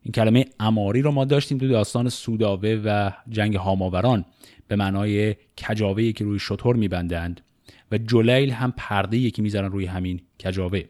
این 0.03 0.11
کلمه 0.11 0.45
اماری 0.59 1.01
رو 1.01 1.11
ما 1.11 1.25
داشتیم 1.25 1.57
تو 1.57 1.67
داستان 1.67 2.09
سوداوه 2.09 2.81
و 2.85 3.11
جنگ 3.29 3.55
هاماوران. 3.55 4.25
به 4.67 4.75
معنای 4.75 5.35
کجاوه 5.57 6.11
که 6.11 6.23
روی 6.23 6.39
شطور 6.39 6.75
میبندند 6.75 7.41
و 7.91 7.97
جلیل 7.97 8.51
هم 8.51 8.73
پرده 8.77 9.17
یکی 9.17 9.41
می‌ذارن 9.41 9.71
روی 9.71 9.85
همین 9.85 10.21
کجاوه. 10.43 10.83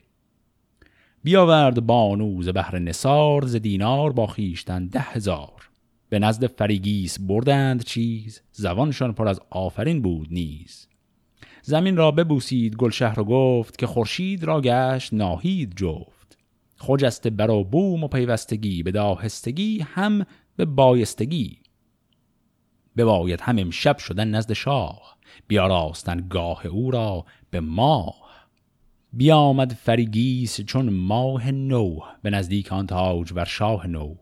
بیاورد 1.23 1.85
بانو 1.85 2.43
ز 2.43 2.49
بهر 2.49 2.79
نسار 2.79 3.45
ز 3.45 3.55
دینار 3.55 4.11
با 4.11 4.27
خیشتن 4.27 4.87
ده 4.87 4.99
هزار. 4.99 5.69
به 6.09 6.19
نزد 6.19 6.47
فریگیس 6.47 7.19
بردند 7.19 7.83
چیز 7.83 8.41
زبانشان 8.51 9.13
پر 9.13 9.27
از 9.27 9.41
آفرین 9.49 10.01
بود 10.01 10.27
نیز. 10.31 10.87
زمین 11.61 11.97
را 11.97 12.11
ببوسید 12.11 12.75
گلشهر 12.75 13.19
و 13.19 13.23
گفت 13.23 13.77
که 13.77 13.87
خورشید 13.87 14.43
را 14.43 14.61
گشت 14.61 15.13
ناهید 15.13 15.73
جفت. 15.75 16.12
خجسته 16.77 17.29
بر 17.29 17.51
و 17.51 17.63
بوم 17.63 18.03
و 18.03 18.07
پیوستگی 18.07 18.83
به 18.83 18.91
داهستگی 18.91 19.79
هم 19.79 20.25
به 20.55 20.65
بایستگی. 20.65 21.59
بباید 22.97 23.41
هم 23.41 23.59
امشب 23.59 23.97
شدن 23.97 24.27
نزد 24.27 24.53
شاه 24.53 25.17
بیاراستن 25.47 26.27
گاه 26.29 26.65
او 26.65 26.91
را 26.91 27.25
به 27.49 27.59
ماه. 27.59 28.23
بیامد 29.13 29.73
فریگیس 29.73 30.61
چون 30.61 30.89
ماه 30.89 31.51
نو 31.51 31.99
به 32.21 32.29
نزدیک 32.29 32.73
آن 32.73 32.87
تاج 32.87 33.33
بر 33.33 33.45
شاه 33.45 33.87
نو. 33.87 34.15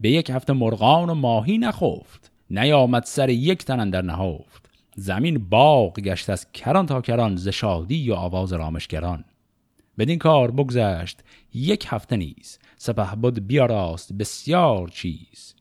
به 0.00 0.10
یک 0.10 0.30
هفته 0.30 0.52
مرغان 0.52 1.10
و 1.10 1.14
ماهی 1.14 1.58
نخفت 1.58 2.32
نیامد 2.50 3.04
سر 3.04 3.28
یک 3.28 3.64
تن 3.64 3.90
در 3.90 4.02
نهفت. 4.02 4.70
زمین 4.96 5.48
باغ 5.48 6.00
گشت 6.00 6.30
از 6.30 6.52
کران 6.52 6.86
تا 6.86 7.00
کران 7.00 7.36
ز 7.36 7.48
شادی 7.48 8.10
و 8.10 8.14
آواز 8.14 8.52
رامشگران. 8.52 9.24
بدین 9.98 10.18
کار 10.18 10.50
بگذشت 10.50 11.20
یک 11.54 11.86
هفته 11.88 12.16
نیز 12.16 12.58
سپه 12.76 13.16
بود 13.16 13.46
بیاراست 13.46 14.12
بسیار 14.12 14.88
چیز. 14.88 15.54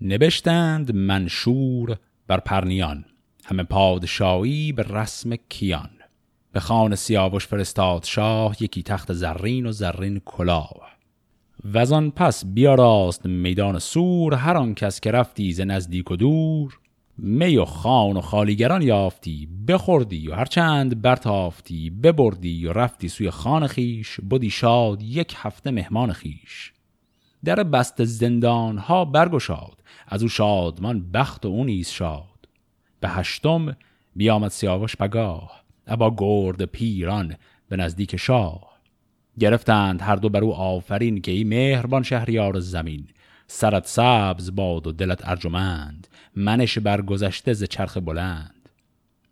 نبشتند 0.00 0.94
منشور 0.94 1.96
بر 2.26 2.40
پرنیان 2.40 3.04
همه 3.44 3.62
پادشاهی 3.62 4.72
به 4.72 4.82
رسم 4.82 5.36
کیان. 5.36 5.90
به 6.52 6.60
خان 6.60 6.94
سیاوش 6.94 7.46
فرستاد 7.46 8.04
شاه 8.04 8.62
یکی 8.62 8.82
تخت 8.82 9.12
زرین 9.12 9.66
و 9.66 9.72
زرین 9.72 10.20
کلاه. 10.24 10.94
وزان 11.64 12.10
پس 12.10 12.44
بیاراست 12.44 13.26
میدان 13.26 13.78
سور 13.78 14.34
هر 14.34 14.56
آن 14.56 14.74
کس 14.74 15.00
که 15.00 15.10
رفتی 15.10 15.52
ز 15.52 15.60
نزدیک 15.60 16.10
و 16.10 16.16
دور 16.16 16.78
می 17.18 17.56
و 17.56 17.64
خان 17.64 18.16
و 18.16 18.20
خالیگران 18.20 18.82
یافتی 18.82 19.48
بخوردی 19.68 20.28
و 20.28 20.34
هرچند 20.34 21.02
برتافتی 21.02 21.90
ببردی 21.90 22.66
و 22.66 22.72
رفتی 22.72 23.08
سوی 23.08 23.30
خان 23.30 23.66
خیش 23.66 24.20
بودی 24.20 24.50
شاد 24.50 25.02
یک 25.02 25.34
هفته 25.36 25.70
مهمان 25.70 26.12
خیش. 26.12 26.72
در 27.44 27.62
بست 27.62 28.04
زندان 28.04 28.78
ها 28.78 29.04
برگشاد 29.04 29.82
از 30.08 30.22
او 30.22 30.28
شادمان 30.28 31.12
بخت 31.12 31.46
و 31.46 31.48
اون 31.48 31.66
نیز 31.66 31.88
شاد. 31.88 32.48
به 33.00 33.08
هشتم 33.08 33.76
بیامد 34.16 34.50
سیاوش 34.50 34.96
پگاه 34.96 35.64
ابا 35.86 36.14
گرد 36.18 36.64
پیران 36.64 37.34
به 37.68 37.76
نزدیک 37.76 38.16
شاه. 38.16 38.74
گرفتند 39.38 40.02
هر 40.02 40.16
دو 40.16 40.28
بر 40.28 40.44
او 40.44 40.54
آفرین 40.54 41.20
که 41.20 41.32
ای 41.32 41.44
مهربان 41.44 42.02
شهریار 42.02 42.60
زمین 42.60 43.06
سرت 43.46 43.86
سبز 43.86 44.54
باد 44.54 44.86
و 44.86 44.92
دلت 44.92 45.28
ارجمند. 45.28 46.08
منش 46.36 46.78
برگذشته 46.78 47.52
ز 47.52 47.64
چرخ 47.64 47.96
بلند. 47.96 48.68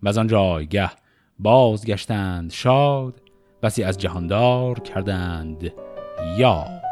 و 0.03 0.09
از 0.09 0.19
آن 0.19 0.27
جایگه 0.27 0.91
بازگشتند 1.39 2.51
شاد 2.51 3.23
بسی 3.63 3.83
از 3.83 3.99
جهاندار 3.99 4.81
کردند 4.81 5.73
یاد. 6.39 6.83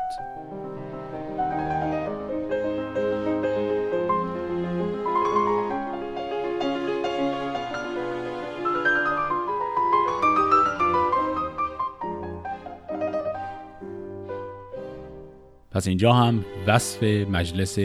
پس 15.70 15.86
اینجا 15.86 16.12
هم 16.12 16.44
وصف 16.66 17.02
مجلس 17.02 17.78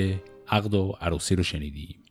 عقد 0.47 0.73
و 0.73 0.97
عروسی 1.01 1.35
رو 1.35 1.43
شنیدیم. 1.43 2.04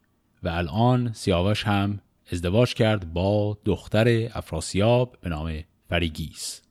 و 0.45 0.49
الان 0.49 1.13
سیاوش 1.13 1.65
هم 1.65 2.01
ازدواج 2.33 2.75
کرد 2.75 3.13
با 3.13 3.59
دختر 3.65 4.29
افراسیاب 4.35 5.17
به 5.21 5.31
نام 5.31 5.53
فریگیس. 5.89 6.63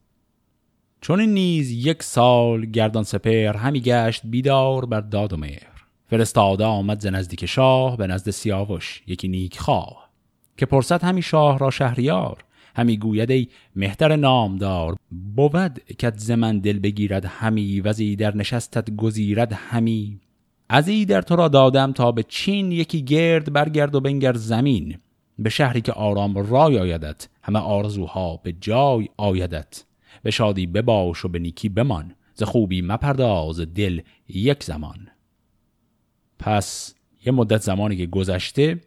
چون 1.01 1.19
این 1.19 1.33
نیز 1.33 1.71
یک 1.71 2.03
سال 2.03 2.65
گردان 2.65 3.03
سپر 3.03 3.57
همی 3.57 3.81
گشت 3.81 4.21
بیدار 4.25 4.85
بر 4.85 5.01
داد 5.01 5.33
و 5.33 5.37
مهر. 5.37 5.73
فرستاده 6.05 6.63
آمد 6.63 6.99
ز 6.99 7.05
نزدیک 7.05 7.45
شاه 7.45 7.97
به 7.97 8.07
نزد 8.07 8.29
سیاوش 8.29 9.03
یکی 9.07 9.27
نیک 9.27 9.59
خواه 9.59 10.09
که 10.57 10.65
پرسد 10.65 11.03
همی 11.03 11.21
شاه 11.21 11.59
را 11.59 11.69
شهریار 11.69 12.43
همی 12.75 12.97
گوید 12.97 13.31
ای 13.31 13.47
مهتر 13.75 14.15
نامدار 14.15 14.95
بود 15.35 15.79
که 15.97 16.13
زمن 16.15 16.59
دل 16.59 16.79
بگیرد 16.79 17.25
همی 17.25 17.81
وزی 17.81 18.15
در 18.15 18.37
نشستت 18.37 18.91
گزیرد 18.91 19.53
همی. 19.53 20.19
از 20.69 20.87
ای 20.87 21.05
در 21.05 21.21
تو 21.21 21.35
را 21.35 21.47
دادم 21.47 21.91
تا 21.91 22.11
به 22.11 22.23
چین 22.23 22.71
یکی 22.71 23.01
گرد 23.01 23.53
برگرد 23.53 23.95
و 23.95 24.01
بنگر 24.01 24.33
زمین. 24.33 24.97
به 25.39 25.49
شهری 25.49 25.81
که 25.81 25.91
آرام 25.91 26.37
رای 26.37 26.79
آیدت 26.79 27.27
همه 27.43 27.59
آرزوها 27.59 28.37
به 28.37 28.53
جای 28.61 29.09
آیدت. 29.17 29.83
به 30.23 30.31
شادی 30.31 30.67
بباش 30.67 31.25
و 31.25 31.27
به 31.27 31.39
نیکی 31.39 31.69
بمان 31.69 32.15
ز 32.33 32.43
خوبی 32.43 32.81
مپرداز 32.81 33.59
دل 33.59 34.01
یک 34.27 34.63
زمان. 34.63 35.07
پس 36.39 36.95
یه 37.25 37.31
مدت 37.31 37.61
زمانی 37.61 37.97
که 37.97 38.05
گذشته 38.05 38.81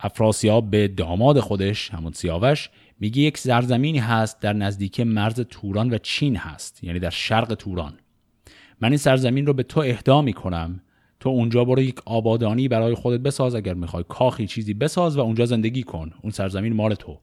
افراسیاب 0.00 0.70
به 0.70 0.88
داماد 0.88 1.40
خودش 1.40 1.90
همون 1.90 2.12
سیاوش 2.12 2.70
میگه 3.00 3.22
یک 3.22 3.38
زرزمینی 3.38 3.98
هست 3.98 4.40
در 4.40 4.52
نزدیکی 4.52 5.04
مرز 5.04 5.40
توران 5.40 5.94
و 5.94 5.98
چین 5.98 6.36
هست 6.36 6.84
یعنی 6.84 6.98
در 6.98 7.10
شرق 7.10 7.54
توران. 7.54 7.98
من 8.80 8.88
این 8.88 8.96
سرزمین 8.96 9.46
رو 9.46 9.52
به 9.52 9.62
تو 9.62 9.80
اهدا 9.80 10.22
می‌کنم 10.22 10.80
تو 11.20 11.28
اونجا 11.28 11.64
برو 11.64 11.82
یک 11.82 12.00
آبادانی 12.06 12.68
برای 12.68 12.94
خودت 12.94 13.20
بساز 13.20 13.54
اگر 13.54 13.74
می‌خوای. 13.74 14.04
کاخی 14.08 14.46
چیزی 14.46 14.74
بساز 14.74 15.16
و 15.16 15.20
اونجا 15.20 15.46
زندگی 15.46 15.82
کن. 15.82 16.10
اون 16.22 16.30
سرزمین 16.30 16.72
مال 16.72 16.94
تو. 16.94 17.18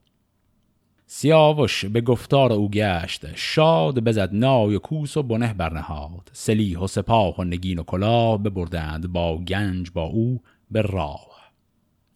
سیاوش 1.06 1.84
به 1.84 2.00
گفتار 2.00 2.52
او 2.52 2.70
گشت. 2.70 3.34
شاد 3.34 3.98
بزد 3.98 4.30
نای 4.32 4.74
و 4.74 4.78
کوس 4.78 5.16
و 5.16 5.22
بنه 5.22 5.54
برنهاد 5.54 6.30
سلیح 6.32 6.78
و 6.78 6.86
سپاه 6.86 7.40
و 7.40 7.44
نگین 7.44 7.78
و 7.78 7.82
کلاه 7.82 8.42
ببردند 8.42 9.12
با 9.12 9.38
گنج 9.38 9.90
با 9.90 10.02
او 10.02 10.40
به 10.70 10.82
راه. 10.82 11.26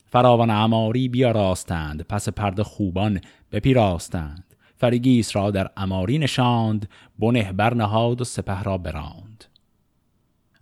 فراوان 0.06 0.50
اماری 0.50 1.08
بیاراستند. 1.08 2.02
پس 2.02 2.28
پرده 2.28 2.62
خوبان 2.62 3.20
بپیراستند 3.52 4.44
فریگیس 4.76 5.36
را 5.36 5.50
در 5.50 5.70
اماری 5.76 6.18
نشاند. 6.18 6.88
بنه 7.18 7.52
برنهاد 7.52 8.20
و 8.20 8.24
سپه 8.24 8.62
را 8.62 8.78
براند. 8.78 9.29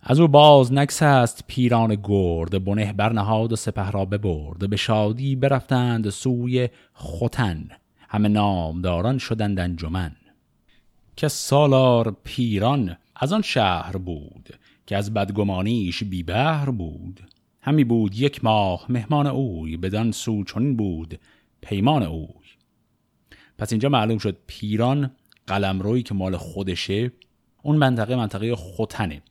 از 0.01 0.19
او 0.19 0.27
باز 0.27 0.73
نکس 0.73 1.03
است 1.03 1.43
پیران 1.47 1.97
گرد 2.03 2.63
بنه 2.63 2.93
برنهاد 2.93 3.53
و 3.53 3.55
سپه 3.55 3.91
را 3.91 4.05
ببرد. 4.05 4.69
به 4.69 4.75
شادی 4.75 5.35
برفتند 5.35 6.09
سوی 6.09 6.69
خوتن 6.93 7.67
همه 8.09 8.27
نامداران 8.27 9.17
شدند 9.17 9.59
انجمن. 9.59 10.11
که 11.15 11.27
سالار 11.27 12.15
پیران 12.23 12.97
از 13.15 13.33
آن 13.33 13.41
شهر 13.41 13.97
بود 13.97 14.49
که 14.85 14.97
از 14.97 15.13
بدگمانیش 15.13 16.03
بیبهر 16.03 16.69
بود. 16.69 17.19
همی 17.61 17.83
بود 17.83 18.15
یک 18.15 18.43
ماه 18.43 18.85
مهمان 18.89 19.27
اوی 19.27 19.77
بدان 19.77 20.11
سو 20.11 20.43
چنین 20.43 20.77
بود 20.77 21.19
پیمان 21.61 22.03
اوی. 22.03 22.27
پس 23.57 23.71
اینجا 23.73 23.89
معلوم 23.89 24.17
شد 24.17 24.37
پیران 24.47 25.11
قلمرویی 25.47 26.03
که 26.03 26.13
مال 26.13 26.37
خودشه 26.37 27.11
اون 27.63 27.75
منطقه 27.75 28.15
منطقه 28.15 28.55
خوتنه 28.55 29.21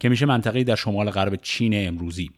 که 0.00 0.08
میشه 0.08 0.26
منطقه 0.26 0.64
در 0.64 0.74
شمال 0.74 1.10
غرب 1.10 1.36
چین 1.42 1.88
امروزی. 1.88 2.30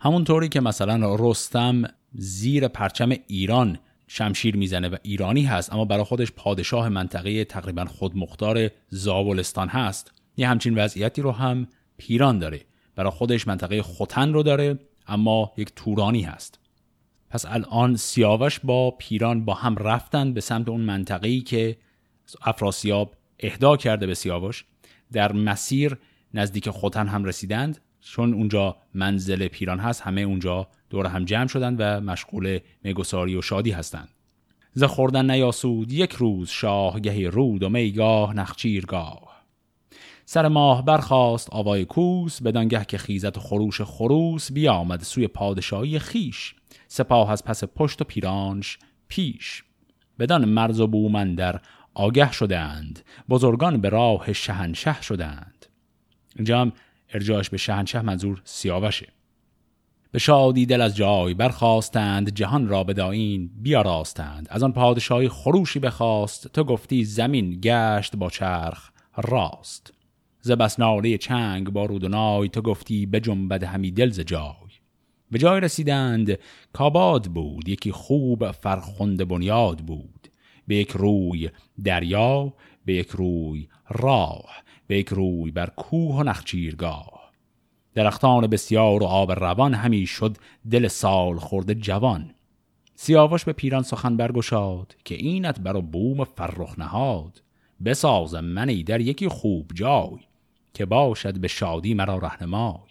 همونطوری 0.00 0.48
که 0.48 0.60
مثلا 0.60 1.16
رستم 1.18 1.82
زیر 2.12 2.68
پرچم 2.68 3.12
ایران 3.26 3.78
شمشیر 4.06 4.56
می‌زنه 4.56 4.88
و 4.88 4.96
ایرانی 5.02 5.42
هست 5.42 5.72
اما 5.72 5.84
برای 5.84 6.04
خودش 6.04 6.32
پادشاه 6.32 6.88
منطقه 6.88 7.44
تقریبا 7.44 7.84
خودمختار 7.84 8.70
زابلستان 8.88 9.68
هست. 9.68 10.12
یه 10.36 10.48
همچین 10.48 10.74
وضعیتی 10.74 11.22
رو 11.22 11.32
هم 11.32 11.66
پیران 11.98 12.38
داره. 12.38 12.60
برای 12.94 13.10
خودش 13.10 13.48
منطقه 13.48 13.82
خوتن 13.82 14.32
رو 14.32 14.42
داره 14.42 14.78
اما 15.06 15.52
یک 15.56 15.72
تورانی 15.76 16.22
هست. 16.22 16.60
پس 17.30 17.46
الان 17.46 17.96
سیاوش 17.96 18.60
با 18.60 18.90
پیران 18.90 19.44
با 19.44 19.54
هم 19.54 19.76
رفتن 19.76 20.32
به 20.32 20.40
سمت 20.40 20.68
اون 20.68 20.80
منطقه‌ای 20.80 21.40
که 21.40 21.76
افراسیاب 22.42 23.14
اهدا 23.40 23.76
کرده 23.76 24.06
به 24.06 24.14
سیاوش. 24.14 24.64
در 25.12 25.32
مسیر 25.32 25.96
نزدیک 26.34 26.70
خوتن 26.70 27.08
هم 27.08 27.24
رسیدند. 27.24 27.78
چون 28.00 28.34
اونجا 28.34 28.76
منزل 28.94 29.48
پیران 29.48 29.78
هست 29.78 30.02
همه 30.02 30.20
اونجا 30.20 30.68
دور 30.90 31.06
هم 31.06 31.24
جمع 31.24 31.46
شدند 31.46 31.76
و 31.80 32.00
مشغول 32.00 32.58
میگساری 32.82 33.36
و 33.36 33.42
شادی 33.42 33.70
هستند. 33.70 34.08
ز 34.72 34.84
خوردن 34.84 35.30
نیاسود 35.30 35.92
یک 35.92 36.12
روز 36.12 36.50
شاه 36.50 37.00
گهی 37.00 37.26
رود 37.26 37.62
و 37.62 37.68
میگاه 37.68 38.34
نخچیرگاه. 38.34 39.42
سر 40.24 40.48
ماه 40.48 40.84
برخاست 40.84 41.48
آوای 41.52 41.84
کوس 41.84 42.42
بدانگه 42.42 42.84
که 42.84 42.98
خیزت 42.98 43.36
و 43.36 43.40
خروش 43.40 43.80
خروس 43.80 44.52
بیامد 44.52 45.02
سوی 45.02 45.28
پادشاهی 45.28 45.98
خیش. 45.98 46.54
سپاه 46.88 47.30
از 47.30 47.44
پس 47.44 47.64
پشت 47.64 48.00
و 48.00 48.04
پیرانش 48.04 48.78
پیش. 49.08 49.64
بدان 50.18 50.44
مرز 50.44 50.80
و 50.80 50.86
بومن 50.86 51.34
در 51.34 51.60
آگه 51.94 52.32
شدند. 52.32 53.00
بزرگان 53.28 53.80
به 53.80 53.88
راه 53.88 54.32
شهنشه 54.32 55.02
شدند. 55.02 55.65
اینجا 56.36 56.60
هم 56.60 56.72
ارجاش 57.14 57.50
به 57.50 57.56
شهنشه 57.56 58.02
منظور 58.02 58.42
سیاوشه. 58.44 59.08
به 60.12 60.18
شادی 60.18 60.66
دل 60.66 60.80
از 60.80 60.96
جای 60.96 61.34
برخواستند 61.34 62.34
جهان 62.34 62.68
را 62.68 62.84
بداین 62.84 63.50
بیاراستند. 63.62 64.46
از 64.50 64.62
آن 64.62 64.72
پادشاهی 64.72 65.28
خروشی 65.28 65.78
بخواست 65.78 66.52
تو 66.52 66.64
گفتی 66.64 67.04
زمین 67.04 67.58
گشت 67.62 68.16
با 68.16 68.30
چرخ 68.30 68.90
راست. 69.16 69.92
ز 70.40 70.50
بس 70.50 70.76
چنگ 71.20 71.70
با 71.70 71.84
رود 71.84 72.04
و 72.04 72.08
نای 72.08 72.48
تو 72.48 72.62
گفتی 72.62 73.06
به 73.06 73.20
جنبد 73.20 73.64
همی 73.64 73.90
دل 73.90 74.10
ز 74.10 74.20
جای. 74.20 74.52
به 75.30 75.38
جای 75.38 75.60
رسیدند 75.60 76.38
کاباد 76.72 77.26
بود 77.26 77.68
یکی 77.68 77.92
خوب 77.92 78.50
فرخنده 78.50 79.24
بنیاد 79.24 79.78
بود. 79.78 80.28
به 80.66 80.76
یک 80.76 80.90
روی 80.90 81.50
دریا 81.84 82.52
به 82.84 82.94
یک 82.94 83.08
روی 83.08 83.68
راه. 83.88 84.65
به 84.86 84.98
یک 84.98 85.08
روی 85.08 85.50
بر 85.50 85.70
کوه 85.76 86.16
و 86.16 86.22
نخچیرگاه. 86.22 87.32
درختان 87.94 88.46
بسیار 88.46 89.02
و 89.02 89.06
آب 89.06 89.32
روان 89.32 89.74
همی 89.74 90.06
شد 90.06 90.36
دل 90.70 90.88
سال 90.88 91.38
خورده 91.38 91.74
جوان. 91.74 92.34
سیاوش 92.94 93.44
به 93.44 93.52
پیران 93.52 93.82
سخن 93.82 94.16
برگشاد 94.16 94.96
که 95.04 95.14
اینت 95.14 95.60
برا 95.60 95.80
بوم 95.80 96.24
فرخ 96.24 96.78
نهاد. 96.78 97.42
بسازم 97.84 98.44
من 98.44 98.66
در 98.66 99.00
یکی 99.00 99.28
خوب 99.28 99.70
جای 99.74 100.18
که 100.74 100.84
باشد 100.84 101.38
به 101.38 101.48
شادی 101.48 101.94
مرا 101.94 102.18
رهنمای. 102.18 102.90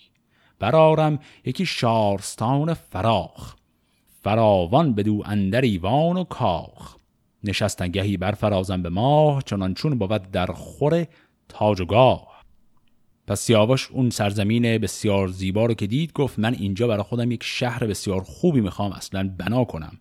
برارم 0.60 1.20
یکی 1.46 1.66
شارستان 1.66 2.74
فراخ. 2.74 3.56
فراوان 4.24 4.94
بدو 4.94 5.24
اندر 5.26 5.62
ایوان 5.62 6.18
و 6.18 6.24
کاخ. 6.24 6.96
نشستن 7.44 7.88
گهی 7.88 8.18
بر 8.18 8.32
فرازم 8.32 8.82
به 8.82 8.90
ماه 8.90 9.44
چنان 9.44 9.74
چون 9.74 9.98
بود 9.98 10.32
در 10.32 10.46
خور 10.46 11.06
تاج 11.50 11.82
و 11.82 11.86
گاه 11.86 12.36
پس 13.28 13.42
سیاوش 13.42 13.92
اون 13.92 14.10
سرزمین 14.10 14.78
بسیار 14.78 15.28
زیبا 15.28 15.66
رو 15.66 15.74
که 15.74 15.88
دید 15.88 16.14
گفت 16.14 16.40
من 16.40 16.54
اینجا 16.54 16.88
برای 16.88 17.04
خودم 17.04 17.32
یک 17.32 17.44
شهر 17.44 17.88
بسیار 17.88 18.22
خوبی 18.22 18.62
می‌خوام 18.62 18.92
اصلا 18.92 19.34
بنا 19.38 19.64
کنم. 19.64 19.98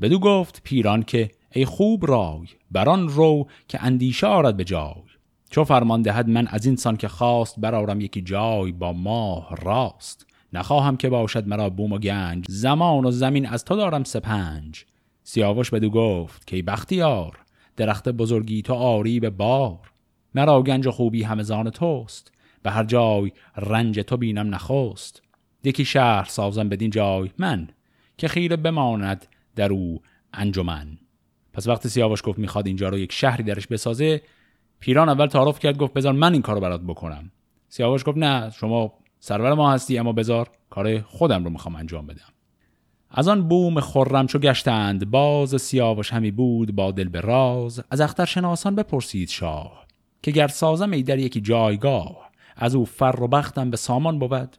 بدو 0.00 0.18
گفت 0.18 0.60
پیران 0.64 1.02
که 1.02 1.30
ای 1.52 1.64
خوب 1.64 2.06
رای 2.10 2.48
بران 2.70 3.08
رو 3.08 3.46
که 3.68 3.84
اندیشه 3.84 4.26
آرد 4.26 4.56
به 4.56 4.64
جای. 4.64 5.02
چو 5.50 5.64
فرمان 5.64 6.02
دهد 6.02 6.28
من 6.28 6.46
از 6.46 6.66
این 6.66 6.76
سان 6.76 6.96
که 6.96 7.08
خواست 7.08 7.60
برارم 7.60 8.00
یکی 8.00 8.22
جای 8.22 8.72
با 8.72 8.92
ماه 8.92 9.56
راست. 9.62 10.26
نخواهم 10.52 10.96
که 10.96 11.08
باشد 11.08 11.48
مرا 11.48 11.70
بوم 11.70 11.92
و 11.92 11.98
گنج 11.98 12.44
زمان 12.48 13.04
و 13.04 13.10
زمین 13.10 13.46
از 13.46 13.64
تو 13.64 13.76
دارم 13.76 14.04
سپنج. 14.04 14.84
سیاوش 15.22 15.70
بدو 15.70 15.90
گفت 15.90 16.46
که 16.46 16.62
بختیار 16.62 17.38
درخت 17.76 18.08
بزرگی 18.08 18.62
تو 18.62 18.74
آری 18.74 19.20
به 19.20 19.30
بار. 19.30 19.78
مرا 20.36 20.62
گنج 20.62 20.86
و 20.86 20.90
خوبی 20.90 21.22
همه 21.22 21.42
زان 21.42 21.70
توست. 21.70 22.32
به 22.62 22.70
هر 22.70 22.84
جای 22.84 23.32
رنج 23.56 24.00
تو 24.00 24.16
بینم 24.16 24.54
نخوست 24.54 25.22
یکی 25.64 25.84
شهر 25.84 26.24
سازم 26.24 26.68
بدین 26.68 26.90
جای 26.90 27.30
من 27.38 27.68
که 28.18 28.28
خیره 28.28 28.56
بماند 28.56 29.26
در 29.56 29.72
او 29.72 30.02
انجمن. 30.34 30.98
پس 31.52 31.68
وقتی 31.68 31.88
سیاوش 31.88 32.20
گفت 32.24 32.38
می‌خواد 32.38 32.66
اینجا 32.66 32.88
رو 32.88 32.98
یک 32.98 33.12
شهری 33.12 33.42
درش 33.42 33.66
بسازه 33.66 34.22
پیران 34.80 35.08
اول 35.08 35.26
تعارف 35.26 35.58
کرد 35.58 35.78
گفت 35.78 35.92
بذار 35.92 36.12
من 36.12 36.32
این 36.32 36.42
کارو 36.42 36.60
برات 36.60 36.80
بکنم. 36.80 37.30
سیاوش 37.68 38.04
گفت 38.06 38.18
نه 38.18 38.50
شما 38.50 38.92
سرور 39.20 39.54
ما 39.54 39.72
هستی 39.72 39.98
اما 39.98 40.12
بذار 40.12 40.50
کار 40.70 41.00
خودم 41.00 41.44
رو 41.44 41.50
می‌خوام 41.50 41.76
انجام 41.76 42.06
بدم. 42.06 42.32
از 43.10 43.28
آن 43.28 43.48
بوم 43.48 43.80
خرم 43.80 44.26
چو 44.26 44.38
گشتند 44.38 45.10
باز 45.10 45.62
سیاوش 45.62 46.12
همی 46.12 46.30
بود 46.30 46.74
با 46.74 46.90
دل 46.90 47.08
به 47.08 47.20
راز. 47.20 47.82
از 47.90 48.00
اختر 48.00 48.24
شناسان 48.24 48.74
بپرسید 48.74 49.28
شاه 49.28 49.85
که 50.26 50.32
گر 50.32 50.48
سازم 50.48 50.90
ای 50.90 51.02
در 51.02 51.18
یکی 51.18 51.40
جایگاه 51.40 52.30
از 52.56 52.74
او 52.74 52.84
فر 52.84 53.22
و 53.22 53.28
بختم 53.28 53.70
به 53.70 53.76
سامان 53.76 54.18
بود 54.18 54.56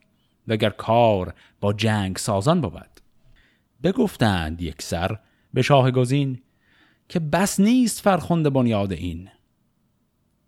وگر 0.48 0.70
کار 0.70 1.34
با 1.62 1.74
جنگ 1.74 2.18
سازان 2.18 2.62
بود. 2.62 3.00
بگفتند 3.84 4.62
یک 4.62 4.82
سر 4.82 5.20
به 5.54 5.62
شاه 5.62 5.92
گزین 5.92 6.42
که 7.10 7.20
بس 7.20 7.60
نیست 7.60 8.02
فرخنده 8.02 8.50
بنیاد 8.50 8.92
این. 8.92 9.30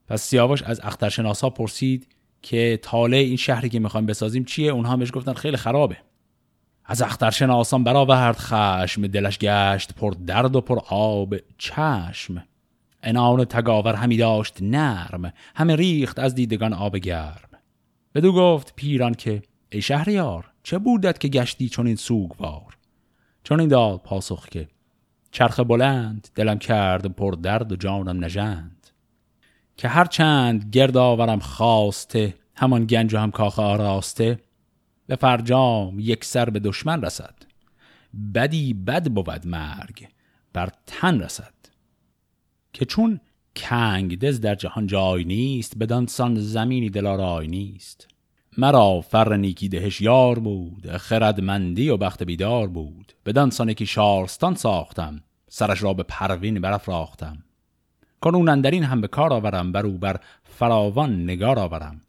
پس 0.08 0.22
سیاوش 0.22 0.64
از 0.64 0.80
اخترشناسا 0.84 1.50
پرسید 1.50 2.08
که 2.42 2.80
تاله 2.82 3.18
این 3.18 3.38
شهری 3.38 3.70
که 3.70 3.80
می‌خوایم 3.80 4.06
بسازیم 4.06 4.44
چیه؟ 4.44 4.72
اونها 4.72 4.98
بهش 4.98 5.12
گفتن 5.14 5.34
خیلی 5.34 5.58
خرابه. 5.58 5.98
از 6.86 7.02
اخترشناسان 7.02 7.84
برآورد 7.84 8.38
خشم 8.38 9.08
دلش 9.08 9.38
گشت 9.38 9.94
پر 9.94 10.14
درد 10.28 10.56
و 10.56 10.62
پر 10.62 10.80
آب 10.90 11.36
چشم. 11.58 12.44
انان 13.04 13.46
تگاور 13.46 13.96
همی 13.96 14.18
داشت 14.18 14.58
نرم 14.62 15.34
همه 15.56 15.76
ریخت 15.76 16.20
از 16.20 16.36
دیدگان 16.36 16.74
آب 16.74 16.98
گرم. 16.98 17.50
بدو 18.16 18.34
گفت 18.34 18.74
پیران 18.76 19.14
که 19.14 19.42
ای 19.70 19.82
شهریار 19.82 20.52
چه 20.64 20.78
بودت 20.78 21.20
که 21.20 21.28
گشتی 21.28 21.70
چون 21.70 21.88
این 21.88 21.96
سوگوار؟ 21.96 22.78
چون 23.44 23.60
این 23.60 23.70
داد 23.70 24.02
پاسخ 24.02 24.50
که 24.50 24.68
چرخ 25.32 25.60
بلند 25.60 26.28
دلم 26.36 26.60
کرد 26.60 27.06
پر 27.06 27.32
درد 27.32 27.72
و 27.72 27.76
جانم 27.76 28.26
نژند. 28.26 28.88
که 29.78 29.88
هر 29.88 30.06
چند 30.06 30.70
گرد 30.72 30.98
آورم 30.98 31.40
خواسته 31.40 32.36
همان 32.56 32.86
گنج 32.86 33.14
و 33.14 33.18
هم 33.18 33.32
کاخ 33.32 33.60
آراسته 33.60 34.40
به 35.08 35.16
فرجام 35.16 36.00
یک 36.00 36.26
سر 36.26 36.50
به 36.50 36.60
دشمن 36.60 37.02
رسد. 37.02 37.36
بدی 38.36 38.74
بد 38.74 39.08
بود 39.08 39.48
مرگ 39.48 40.08
بر 40.54 40.70
تن 40.86 41.20
رسد. 41.20 41.59
که 42.74 42.86
چون 42.86 43.20
کنگ 43.56 44.20
دز 44.20 44.42
در 44.42 44.56
جهان 44.56 44.88
جای 44.88 45.24
نیست 45.24 45.78
بدان 45.78 46.06
سان 46.06 46.36
زمینی 46.40 46.90
دلارای 46.90 47.48
نیست. 47.48 48.08
مرا 48.58 49.02
فر 49.02 49.36
نیکی 49.36 49.70
دهش 49.70 50.02
یار 50.02 50.40
بود 50.40 50.98
خردمندی 50.98 51.90
و 51.90 51.98
بخت 51.98 52.24
بیدار 52.24 52.68
بود. 52.68 53.14
بدان 53.26 53.50
سان 53.50 53.74
که 53.74 53.86
شارستان 53.86 54.56
ساختم 54.56 55.22
سرش 55.50 55.84
را 55.84 55.94
به 55.94 56.04
پروین 56.04 56.60
برافراختم. 56.60 57.38
کنون 58.22 58.50
اندرین 58.50 58.84
هم 58.84 59.02
به 59.02 59.08
کار 59.08 59.34
آورم 59.34 59.72
بر 59.72 59.88
بر 59.88 60.20
فراوان 60.44 61.24
نگار 61.24 61.60
آورم. 61.60 62.02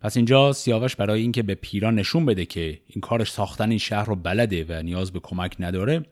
پس 0.00 0.16
اینجا 0.16 0.52
سیاوش 0.52 0.96
برای 0.96 1.20
اینکه 1.20 1.42
به 1.42 1.54
پیران 1.54 1.94
نشون 1.94 2.26
بده 2.26 2.44
که 2.44 2.80
این 2.86 3.00
کارش 3.00 3.32
ساختن 3.32 3.70
این 3.70 3.78
شهر 3.78 4.04
رو 4.04 4.16
بلده 4.16 4.66
و 4.68 4.82
نیاز 4.82 5.12
به 5.12 5.20
کمک 5.20 5.56
نداره 5.60 6.04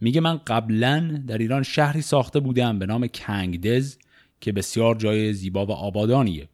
میگه 0.00 0.20
من 0.20 0.40
قبلا 0.46 1.22
در 1.26 1.38
ایران 1.38 1.62
شهری 1.62 2.02
ساخته 2.02 2.40
بودم 2.40 2.78
به 2.78 2.86
نام 2.86 3.06
کنگدز 3.06 3.96
که 4.40 4.52
بسیار 4.52 4.94
جای 4.94 5.32
زیبا 5.32 5.66
و 5.66 5.70
آبادانیه. 5.72 6.48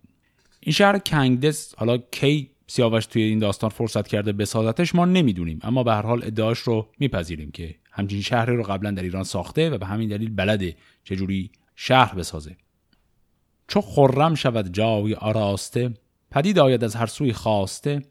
این 0.60 0.72
شهر 0.72 0.98
کنگدز 0.98 1.74
حالا 1.74 1.98
کی 1.98 2.50
سیاوش 2.66 3.06
توی 3.06 3.22
این 3.22 3.38
داستان 3.38 3.70
فرصت 3.70 4.08
کرده 4.08 4.32
بسازتش 4.32 4.94
ما 4.94 5.04
نمی‌دونیم. 5.04 5.58
اما 5.62 5.82
به 5.82 5.92
هر 5.92 6.02
حال 6.02 6.24
ادعاش 6.24 6.58
رو 6.58 6.88
میپذیریم 6.98 7.50
که 7.50 7.74
همچین 7.90 8.20
شهری 8.20 8.56
رو 8.56 8.62
قبلا 8.62 8.90
در 8.90 9.02
ایران 9.02 9.24
ساخته 9.24 9.70
و 9.70 9.78
به 9.78 9.86
همین 9.86 10.08
دلیل 10.08 10.34
بلده 10.34 10.76
چجوری 11.04 11.50
شهر 11.76 12.14
بسازه. 12.14 12.56
چو 13.68 13.80
خرم 13.80 14.34
شود 14.34 14.72
جای 14.72 15.14
آراسته 15.14 15.94
پدید 16.30 16.58
آید 16.58 16.84
از 16.84 16.96
هر 16.96 17.06
سوی 17.06 17.32
خواسته 17.32 18.02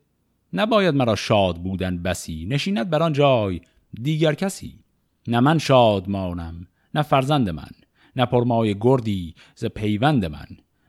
نباید 0.53 0.95
مرا 0.95 1.15
شاد 1.15 1.55
بودن 1.55 2.03
بسی 2.03 2.45
نشیند 2.49 2.89
بر 2.89 3.03
آن 3.03 3.13
جای 3.13 3.61
دیگر 4.01 4.33
کسی. 4.33 4.84
نه 5.27 5.39
من 5.39 5.57
شاد 5.57 6.09
مانم 6.09 6.67
نه 6.93 7.01
فرزند 7.01 7.49
من 7.49 7.69
نه 8.15 8.25
پرمای 8.25 8.75
گردی 8.81 9.35
ز 9.55 9.65
پیوند 9.65 10.25
من. 10.25 10.47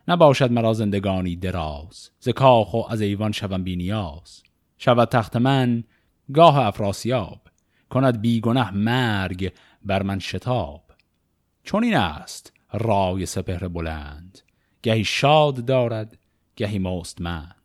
نباشد 0.09 0.53
مرا 0.53 0.73
زندگانی 0.73 1.37
دراز 1.37 2.11
ز 2.21 2.29
کاخ 2.29 2.75
و 2.75 2.83
از 2.91 3.01
ایوان 3.01 3.33
شوم 3.33 3.65
بی 3.65 3.77
نیاز. 3.77 4.43
شود 4.79 5.09
تخت 5.09 5.37
من 5.37 5.85
گاه 6.35 6.59
افراسیاب 6.59 7.41
کند 7.91 8.21
بیگنه 8.21 8.71
مرگ 8.71 9.53
بر 9.85 10.03
من 10.03 10.19
شتاب. 10.19 10.83
چون 11.65 11.85
این 11.85 11.97
است 11.97 12.53
رای 12.73 13.27
سپهر 13.27 13.69
بلند 13.69 14.39
گهی 14.83 15.05
شاد 15.05 15.65
دارد 15.65 16.19
گهی 16.57 16.79
مستمند 16.79 17.56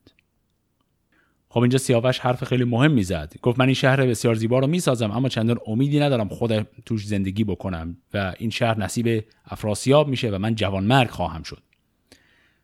خب 1.54 1.60
اینجا 1.60 1.78
سیاوش 1.78 2.20
حرف 2.20 2.44
خیلی 2.44 2.64
مهم 2.64 2.92
می‌زد. 2.92 3.34
گفت 3.42 3.60
من 3.60 3.66
این 3.66 3.74
شهر 3.74 4.06
بسیار 4.06 4.36
زیبا 4.36 4.60
رو 4.60 4.68
می‌سازم 4.68 5.12
اما 5.12 5.30
چندان 5.30 5.60
امیدی 5.68 6.00
ندارم 6.00 6.28
خود 6.28 6.68
توش 6.86 7.08
زندگی 7.08 7.44
بکنم 7.44 7.98
و 8.14 8.34
این 8.38 8.50
شهر 8.50 8.80
نصیب 8.80 9.26
افراسیاب 9.46 10.08
میشه 10.08 10.30
و 10.30 10.38
من 10.38 10.56
جوان 10.56 10.84
مرگ 10.84 11.10
خواهم 11.10 11.44
شد. 11.44 11.64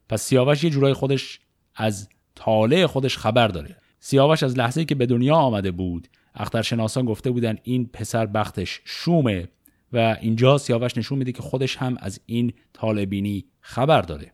پس 0.09 0.21
سیاوش 0.21 0.63
یه 0.63 0.69
جورای 0.69 0.93
خودش 0.93 1.39
از 1.75 2.09
طالع 2.35 2.85
خودش 2.85 3.17
خبر 3.17 3.47
داره. 3.47 3.77
سیاوش 3.99 4.43
از 4.43 4.57
لحظه 4.57 4.85
که 4.85 4.95
به 4.95 5.05
دنیا 5.05 5.35
آمده 5.35 5.71
بود 5.71 6.07
اخترشناسان 6.35 7.05
گفته 7.05 7.31
بودن 7.31 7.57
این 7.63 7.89
پسر 7.93 8.25
بختش 8.25 8.81
شومه 8.85 9.47
و 9.93 10.17
اینجا 10.21 10.57
سیاوش 10.57 10.97
نشون 10.97 11.17
میده 11.17 11.31
که 11.31 11.41
خودش 11.41 11.77
هم 11.77 11.97
از 11.99 12.19
این 12.25 12.53
طالبینی 12.73 13.45
خبر 13.59 14.01
داره. 14.01 14.31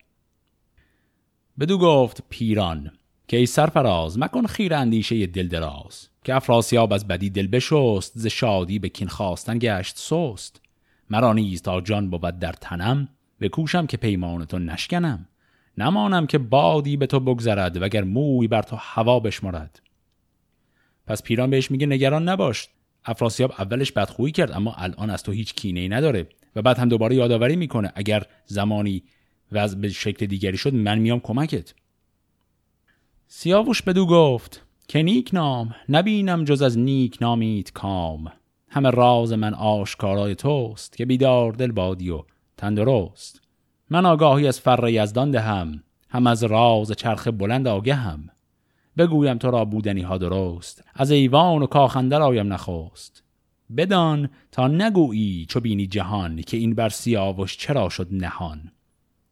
بدو 1.59 1.77
گفت 1.77 2.23
پیران. 2.29 2.91
که 3.27 3.37
ای 3.37 3.45
سرفراز 3.45 4.19
مکن 4.19 4.45
خیر 4.45 4.73
اندیشه 4.73 5.25
دل 5.25 5.47
دراز 5.47 6.09
که 6.23 6.35
افراسیاب 6.35 6.93
از 6.93 7.07
بدی 7.07 7.29
دل 7.29 7.47
بشست 7.47 8.11
ز 8.15 8.27
شادی 8.27 8.79
به 8.79 8.89
کین 8.89 9.07
خواستن 9.07 9.57
گشت 9.59 9.97
سست. 9.97 10.61
مرا 11.09 11.33
نیز 11.33 11.61
تا 11.61 11.81
جان 11.81 12.09
بود 12.09 12.39
در 12.39 12.53
تنم 12.53 13.07
بکوشم 13.41 13.85
که 13.85 13.97
پیمان 13.97 14.45
تو 14.45 14.59
نشکنم. 14.59 15.27
نمانم 15.77 16.27
که 16.27 16.37
بادی 16.37 16.97
به 16.97 17.07
تو 17.07 17.19
بگذرد 17.19 17.81
وگر 17.81 18.03
موی 18.03 18.47
بر 18.47 18.61
تو 18.61 18.75
هوا 18.79 19.19
بشمرد. 19.19 19.81
پس 21.07 21.23
پیران 21.23 21.49
بهش 21.49 21.71
میگه 21.71 21.87
نگران 21.87 22.29
نباش. 22.29 22.69
افراسیاب 23.05 23.53
اولش 23.59 23.91
بدخویی 23.91 24.31
کرد 24.31 24.51
اما 24.51 24.73
الان 24.77 25.09
از 25.09 25.23
تو 25.23 25.31
هیچ 25.31 25.53
کینه 25.53 25.79
ای 25.79 25.89
نداره. 25.89 26.27
و 26.55 26.61
بعد 26.61 26.77
هم 26.77 26.89
دوباره 26.89 27.15
یادآوری 27.15 27.55
می‌کنه 27.55 27.91
اگر 27.95 28.23
زمانی 28.45 29.03
وضع 29.51 29.77
به 29.77 29.89
شکل 29.89 30.25
دیگری 30.25 30.57
شد 30.57 30.73
من 30.73 30.99
میام 30.99 31.19
کمکت. 31.19 31.73
سیاوش 33.27 33.81
بدو 33.81 34.05
گفت 34.05 34.65
که 34.87 35.03
نیک 35.03 35.29
نام 35.33 35.75
نبینم 35.89 36.43
جز 36.43 36.61
از 36.61 36.77
نیک 36.77 37.17
نامیت 37.21 37.71
کام. 37.71 38.31
همه 38.69 38.89
راز 38.89 39.33
من 39.33 39.53
آشکارای 39.53 40.35
توست 40.35 40.97
که 40.97 41.05
بیدار 41.05 41.51
دل 41.51 41.71
بادی 41.71 42.09
و 42.09 42.23
تندرست. 42.57 43.41
من 43.89 44.05
آگاهی 44.05 44.47
از 44.47 44.59
فر 44.59 44.89
یزدان 44.89 45.31
دهم 45.31 45.83
هم 46.09 46.27
از 46.27 46.43
راز 46.43 46.91
چرخ 46.91 47.27
بلند 47.27 47.67
آگه 47.67 47.95
هم. 47.95 48.29
بگویم 48.97 49.37
تو 49.37 49.51
را 49.51 49.65
بودنی 49.65 50.01
ها 50.01 50.17
درست 50.17 50.83
از 50.93 51.11
ایوان 51.11 51.63
و 51.63 51.65
کاخندر 51.65 52.21
آیم 52.21 52.53
نخواست 52.53 53.23
بدان 53.77 54.29
تا 54.51 54.67
نگویی 54.67 55.45
چو 55.49 55.59
بینی 55.59 55.87
جهان 55.87 56.41
که 56.41 56.57
این 56.57 56.75
بر 56.75 56.89
سیاوش 56.89 57.57
چرا 57.57 57.89
شد 57.89 58.07
نهان. 58.11 58.71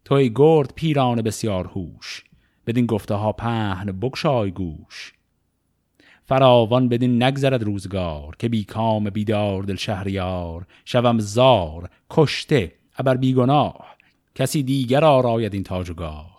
توی 0.04 0.32
گرد 0.34 0.72
پیران 0.74 1.22
بسیار 1.22 1.66
هوش 1.66 2.24
بدین 2.72 2.86
گفته 2.86 3.14
ها 3.14 3.32
پهن 3.32 3.92
بکشای 4.00 4.50
گوش. 4.50 5.12
فراوان 6.24 6.88
بدین 6.88 7.22
نگذرد 7.22 7.62
روزگار 7.62 8.36
که 8.38 8.48
بی 8.48 8.64
کام 8.64 9.10
بیدار 9.10 9.62
دل 9.62 9.76
شهریار. 9.76 10.66
شوم 10.84 11.18
زار 11.18 11.88
کشته 12.10 12.72
ابر 12.98 13.16
بیگناه 13.16 13.96
کسی 14.34 14.62
دیگر 14.62 15.04
آراید 15.04 15.54
این 15.54 15.62
تاج 15.62 15.90
و 15.90 15.94
گاه. 15.94 16.38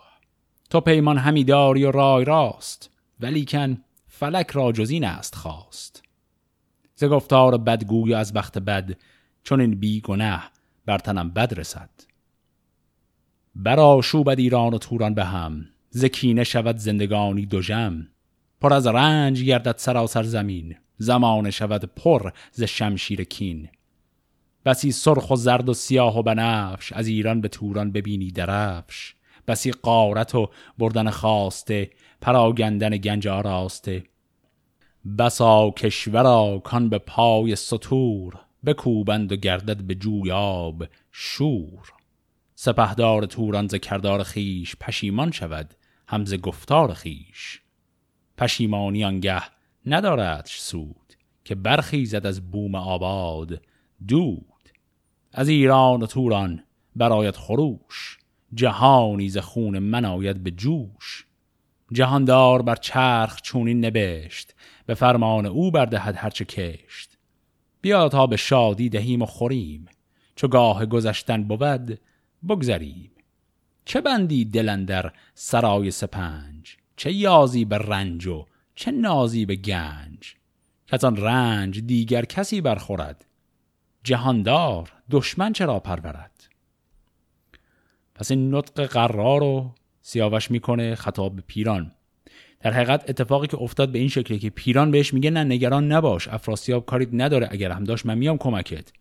تو 0.70 0.80
پیمان 0.80 1.18
همی 1.18 1.44
داری 1.44 1.84
و 1.84 1.90
رای 1.90 2.24
راست 2.24 2.90
ولیکن 3.20 3.78
فلک 4.06 4.50
را 4.50 4.72
جزین 4.72 5.04
است 5.04 5.34
خواست. 5.34 6.02
ز 6.94 7.04
گفتار 7.04 7.58
بدگوی 7.58 8.14
از 8.14 8.32
بخت 8.32 8.58
بد 8.58 8.96
چون 9.42 9.60
این 9.60 9.80
بی 9.80 10.00
گنه 10.00 10.40
بر 10.86 10.98
تنم 10.98 11.30
بد 11.30 11.58
رسد. 11.58 11.90
برا 13.54 14.00
شوبد 14.02 14.38
ایران 14.38 14.74
و 14.74 14.78
توران 14.78 15.14
به 15.14 15.24
هم 15.24 15.66
زکینه 15.96 16.44
شود 16.44 16.76
زندگانی 16.76 17.46
دو 17.46 17.60
جم 17.60 18.06
پر 18.60 18.72
از 18.72 18.86
رنج 18.86 19.42
گردد 19.42 19.74
سراسر 19.78 20.22
زمین. 20.22 20.76
زمان 20.98 21.50
شود 21.50 21.84
پر 21.84 22.30
ز 22.52 22.62
شمشیر 22.62 23.24
کین. 23.24 23.68
بسی 24.64 24.92
سرخ 24.92 25.30
و 25.30 25.36
زرد 25.36 25.68
و 25.68 25.74
سیاه 25.74 26.18
و 26.18 26.22
بنفش 26.22 26.92
از 26.92 27.06
ایران 27.06 27.40
به 27.40 27.48
توران 27.48 27.92
ببینی 27.92 28.30
درفش. 28.30 29.14
بسی 29.48 29.70
قارت 29.70 30.34
و 30.34 30.50
بردن 30.78 31.10
خواسته 31.10 31.90
پراگندن 32.20 32.96
گنج 32.96 33.28
آراسته. 33.28 34.04
بسا 35.18 35.70
کشورا 35.70 36.60
کان 36.64 36.88
به 36.88 36.98
پای 36.98 37.56
سطور 37.56 38.34
بکوبند 38.66 39.32
و 39.32 39.36
گردد 39.36 39.82
به 39.82 39.94
جویاب 39.94 40.84
شور. 41.12 41.92
سپهدار 42.54 43.26
توران 43.26 43.68
ز 43.68 43.74
کردار 43.74 44.22
خیش 44.22 44.76
پشیمان 44.80 45.30
شود. 45.30 45.74
همز 46.14 46.34
گفتار 46.34 46.92
خیش. 46.92 47.60
پشیمانی 48.38 49.04
آنگه 49.04 49.42
نداردش 49.86 50.60
سود 50.60 51.14
که 51.44 51.54
برخیزد 51.54 52.26
از 52.26 52.50
بوم 52.50 52.74
آباد 52.74 53.60
دود. 54.08 54.68
از 55.32 55.48
ایران 55.48 56.02
و 56.02 56.06
توران 56.06 56.62
برایت 56.96 57.36
خروش 57.36 58.18
جهانی 58.54 59.28
ز 59.28 59.38
خون 59.38 59.78
من 59.78 60.04
آید 60.04 60.42
به 60.42 60.50
جوش. 60.50 61.26
جهاندار 61.92 62.62
بر 62.62 62.76
چرخ 62.76 63.40
چونین 63.42 63.84
نبشت 63.84 64.54
به 64.86 64.94
فرمان 64.94 65.46
او 65.46 65.70
بردهد 65.70 66.14
هرچه 66.16 66.44
کشت. 66.44 67.18
بیا 67.80 68.08
تا 68.08 68.26
به 68.26 68.36
شادی 68.36 68.88
دهیم 68.88 69.22
و 69.22 69.26
خوریم 69.26 69.84
چو 70.36 70.48
گاه 70.48 70.86
گذشتن 70.86 71.44
بود 71.44 72.00
بگذریم. 72.48 73.13
چه 73.84 74.00
بندی 74.00 74.44
دلندر 74.44 75.12
سرای 75.34 75.90
سپنج؟ 75.90 76.76
چه 76.96 77.12
یازی 77.12 77.64
به 77.64 77.78
رنج 77.78 78.26
و 78.26 78.44
چه 78.74 78.90
نازی 78.90 79.46
به 79.46 79.56
گنج؟ 79.56 80.34
که 80.86 81.06
آن 81.06 81.16
رنج 81.16 81.80
دیگر 81.80 82.24
کسی 82.24 82.60
برخورد؟ 82.60 83.24
جهاندار 84.04 84.92
دشمن 85.10 85.52
چرا 85.52 85.80
پرورد؟ 85.80 86.48
پس 88.14 88.30
این 88.30 88.54
نطق 88.54 88.86
قرار 88.86 89.40
رو 89.40 89.74
سیاوش 90.02 90.50
می‌کنه 90.50 90.94
خطاب 90.94 91.36
به 91.36 91.42
پیران. 91.46 91.92
در 92.60 92.72
حقیقت 92.72 93.10
اتفاقی 93.10 93.46
که 93.46 93.58
افتاد 93.62 93.92
به 93.92 93.98
این 93.98 94.08
شکلی 94.08 94.38
که 94.38 94.50
پیران 94.50 94.90
بهش 94.90 95.14
میگه 95.14 95.30
نه 95.30 95.44
نگران 95.44 95.92
نباش 95.92 96.28
افراسیاب 96.28 96.86
کاری 96.86 97.08
نداره 97.12 97.48
اگر 97.50 97.70
هم 97.70 97.84
داشت 97.84 98.06
من 98.06 98.18
میام 98.18 98.38
کمکت. 98.38 98.92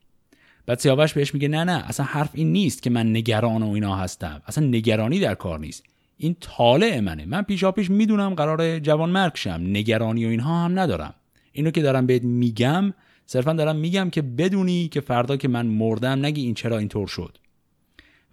بعد 0.65 0.79
سیاوش 0.79 1.13
بهش 1.13 1.33
میگه 1.33 1.47
نه 1.47 1.63
نه 1.63 1.83
اصلا 1.87 2.05
حرف 2.05 2.29
این 2.33 2.51
نیست 2.51 2.83
که 2.83 2.89
من 2.89 3.09
نگران 3.09 3.63
و 3.63 3.69
اینا 3.69 3.95
هستم. 3.95 4.41
اصلا 4.47 4.65
نگرانی 4.67 5.19
در 5.19 5.35
کار 5.35 5.59
نیست. 5.59 5.83
این 6.17 6.35
طالع 6.39 6.99
منه. 6.99 7.25
من 7.25 7.41
پیشا 7.41 7.71
پیش 7.71 7.89
می‌دونم 7.89 8.33
قرار 8.33 8.79
جوان 8.79 9.09
مرگ 9.09 9.31
شم. 9.35 9.61
نگرانی 9.63 10.25
و 10.25 10.29
اینها 10.29 10.65
هم 10.65 10.79
ندارم. 10.79 11.13
اینو 11.51 11.71
که 11.71 11.81
دارم 11.81 12.05
بهت 12.05 12.23
میگم 12.23 12.93
صرفا 13.25 13.53
دارم 13.53 13.75
میگم 13.75 14.09
که 14.09 14.21
بدونی 14.21 14.87
که 14.87 15.01
فردا 15.01 15.37
که 15.37 15.47
من 15.47 15.65
مردم 15.65 16.25
نگی 16.25 16.41
این 16.41 16.53
چرا 16.53 16.77
اینطور 16.77 17.07
شد. 17.07 17.37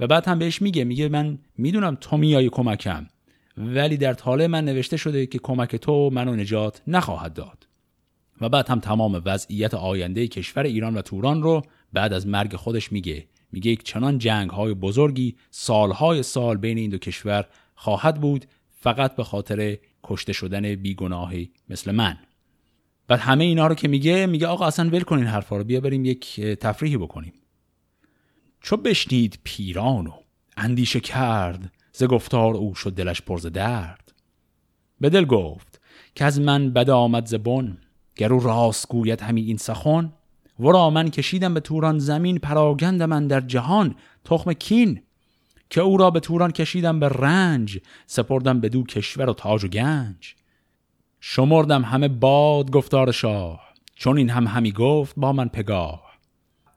و 0.01 0.07
بعد 0.07 0.29
هم 0.29 0.39
بهش 0.39 0.63
میگه 0.63 0.85
میگه 0.85 1.09
من 1.09 1.39
می‌دونم 1.59 1.97
تو 2.01 2.17
میای 2.17 2.49
کمکم 2.49 3.07
ولی 3.57 3.97
در 3.97 4.15
طالع 4.15 4.47
من 4.47 4.65
نوشته 4.65 4.97
شده 4.97 5.27
که 5.27 5.39
کمک 5.39 5.77
تو 5.77 6.11
منو 6.13 6.37
نجات 6.37 6.83
نخواهد 6.87 7.33
داد. 7.33 7.67
و 8.41 8.49
بعد 8.49 8.69
هم 8.69 8.81
تمام 8.81 9.23
وضعیت 9.25 9.75
آینده 9.75 10.29
کشور 10.29 10.63
ایران 10.63 10.97
و 10.97 11.03
توران 11.03 11.43
رو 11.43 11.63
بعد 11.93 12.13
از 12.13 12.27
مرگ 12.27 12.57
خودش 12.57 12.93
میگه 12.93 13.27
میگه 13.53 13.71
یک 13.71 13.83
چنان 13.83 14.19
جنگ 14.19 14.51
های 14.51 14.75
بزرگی 14.75 15.37
سالهای 15.51 16.23
سال 16.23 16.57
بین 16.57 16.79
این 16.79 16.91
دو 16.91 16.99
کشور 16.99 17.47
خواهد 17.75 18.21
بود 18.21 18.47
فقط 18.69 19.17
به 19.17 19.25
خاطر 19.25 19.79
کشته 20.05 20.33
شدن 20.33 20.75
بیگناهی 20.75 21.51
مثل 21.69 21.91
من. 21.91 22.19
بعد 23.09 23.21
همه 23.21 23.45
اینا 23.45 23.67
رو 23.67 23.75
که 23.75 23.89
میگه 23.89 24.27
میگه 24.27 24.47
آقا 24.47 24.67
اصلا 24.67 24.91
ول 24.91 25.01
کنین 25.01 25.27
حرفا 25.27 25.57
رو 25.57 25.65
بیا 25.65 25.81
بریم 25.81 26.05
یک 26.05 26.41
تفریحی 26.41 26.97
بکنیم. 26.97 27.33
چو 28.61 28.77
بشنید 28.77 29.39
پیران 29.45 30.07
و 30.07 30.13
اندیشه 30.57 31.01
کرد 31.01 31.73
ز 31.93 32.05
گفتار 32.05 32.55
او 32.55 32.75
شد 32.75 32.95
دلش 32.95 33.23
پرز 33.23 33.47
درد. 33.47 34.13
به 35.01 35.11
دل 35.11 35.25
گفت 35.25 35.81
که 36.15 36.25
از 36.25 36.41
من 36.41 36.71
بد 36.71 36.91
آمد 36.91 37.27
ز 37.27 37.35
بن 37.35 37.79
گر 38.17 38.33
او 38.33 38.41
راست 38.41 38.89
گوید 38.89 39.21
همی 39.21 39.43
این 39.43 39.57
سخن 39.57 40.13
ورا 40.61 40.91
من 40.91 41.11
کشیدم 41.11 41.55
به 41.55 41.61
توران 41.61 41.99
زمین 41.99 42.39
پراگند 42.39 43.03
من 43.03 43.27
در 43.27 43.41
جهان 43.41 43.95
تخم 44.25 44.53
کین 44.53 45.03
که 45.71 45.81
او 45.81 45.97
را 45.97 46.11
به 46.11 46.21
توران 46.21 46.51
کشیدم 46.51 47.01
به 47.01 47.09
رنج 47.09 47.79
سپردم 48.07 48.61
به 48.61 48.69
دو 48.69 48.83
کشور 48.83 49.31
و 49.31 49.35
تاج 49.35 49.65
و 49.65 49.69
گنج. 49.69 50.35
شمردم 51.21 51.85
همه 51.85 52.09
باد 52.09 52.71
گفتار 52.71 53.13
شاه 53.13 53.61
چون 53.95 54.19
این 54.19 54.31
هم 54.31 54.47
همی 54.47 54.73
گفت 54.73 55.15
با 55.17 55.33
من 55.33 55.49
پگاه. 55.49 56.11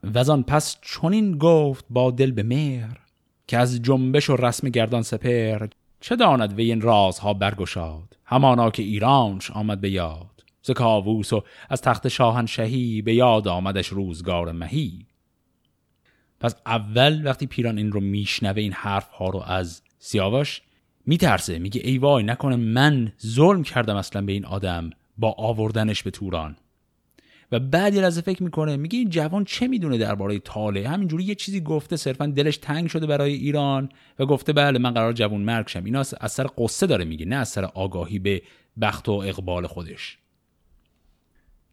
و 0.03 0.31
آن 0.31 0.43
پس 0.43 0.77
چون 0.81 1.13
این 1.13 1.37
گفت 1.37 1.85
با 1.89 2.11
دل 2.11 2.31
به 2.31 2.43
مهر 2.43 2.99
که 3.47 3.57
از 3.57 3.81
جنبش 3.81 4.29
و 4.29 4.35
رسم 4.35 4.69
گردان 4.69 5.01
سپر 5.01 5.67
چه 6.01 6.15
داند 6.15 6.53
وی 6.53 6.71
این 6.71 6.81
رازها 6.81 7.33
برگشاد؟ 7.33 8.17
همانا 8.25 8.69
که 8.69 8.83
ایرانش 8.83 9.51
آمد 9.51 9.81
به 9.81 9.89
یاد. 9.89 10.32
ز 10.63 10.71
کاووس 10.71 11.33
و 11.33 11.43
از 11.69 11.81
تخت 11.81 12.07
شاهنشهی 12.07 13.01
به 13.01 13.13
یاد 13.13 13.47
آمدش 13.47 13.87
روزگار 13.87 14.51
مهی. 14.51 15.05
پس 16.39 16.55
اول 16.65 17.21
وقتی 17.25 17.47
پیران 17.47 17.77
این 17.77 17.91
رو 17.91 17.99
میشنوه 17.99 18.61
این 18.61 18.73
حرف 18.73 19.09
ها 19.09 19.29
رو 19.29 19.39
از 19.39 19.81
سیاوش 19.99 20.61
میترسه. 21.05 21.59
میگه 21.59 21.81
ای 21.83 21.97
وای 21.97 22.23
نکنه 22.23 22.55
من 22.55 23.13
ظلم 23.25 23.63
کردم 23.63 23.95
اصلا 23.95 24.21
به 24.21 24.31
این 24.31 24.45
آدم 24.45 24.89
با 25.17 25.35
آوردنش 25.37 26.03
به 26.03 26.11
توران. 26.11 26.55
و 27.51 27.59
بعد 27.59 27.93
یه 27.93 28.09
فکر 28.09 28.43
می‌کنه 28.43 28.77
میگه 28.77 28.99
این 28.99 29.09
جوان 29.09 29.45
چه 29.45 29.67
می‌دونه 29.67 29.97
درباره 29.97 30.39
تاله 30.39 30.89
همینجوری 30.89 31.23
یه 31.23 31.35
چیزی 31.35 31.61
گفته 31.61 31.95
صرفا 31.95 32.25
دلش 32.25 32.57
تنگ 32.57 32.87
شده 32.87 33.07
برای 33.07 33.33
ایران 33.33 33.89
و 34.19 34.25
گفته 34.25 34.53
بله 34.53 34.79
من 34.79 34.91
قرار 34.91 35.13
جوان 35.13 35.41
مرگ 35.41 35.67
شم. 35.67 35.83
اینا 35.85 35.99
از 36.21 36.31
سر 36.31 36.47
قصه 36.57 36.87
داره 36.87 37.05
میگه 37.05 37.25
نه 37.25 37.35
از 37.35 37.49
سر 37.49 37.65
آگاهی 37.65 38.19
به 38.19 38.41
بخت 38.81 39.09
و 39.09 39.11
اقبال 39.11 39.67
خودش. 39.67 40.17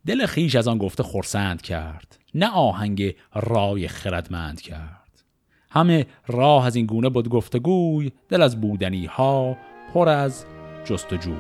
دل 0.07 0.27
خیش 0.27 0.55
از 0.57 0.69
آن 0.69 0.79
گفته 0.79 1.03
خورسند 1.03 1.63
کرد. 1.63 2.19
نه 2.35 2.51
آهنگ 2.51 3.15
رای 3.35 3.89
خردمند 3.89 4.61
کرد. 4.61 5.25
همه 5.71 6.07
راه 6.27 6.67
از 6.67 6.77
این 6.77 6.87
گونه 6.87 7.09
بود 7.09 7.29
گفتگوی 7.29 8.13
دل 8.29 8.43
از 8.43 8.61
بودنی 8.61 9.07
ها 9.07 9.57
پر 9.95 10.09
از 10.09 10.45
جستجوی. 10.85 11.37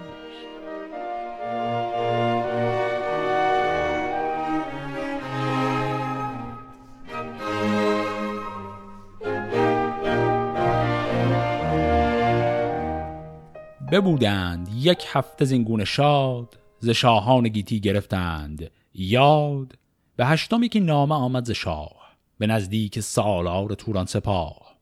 ببودند 13.93 14.69
یک 14.75 15.05
هفته 15.09 15.45
زینگونه 15.45 15.85
شاد 15.85 16.60
ز 16.81 16.91
شاهان 16.91 17.49
گیتی 17.49 17.81
گرفتند. 17.81 18.71
یاد. 18.95 19.79
به 20.17 20.27
هشتمی 20.27 20.69
که 20.69 20.81
نامه 20.81 21.15
آمد 21.15 21.45
ز 21.45 21.51
شاه 21.51 22.01
به 22.39 22.47
نزدیک 22.47 23.01
سالار 23.01 23.75
توران 23.75 24.07
سپاه. 24.07 24.77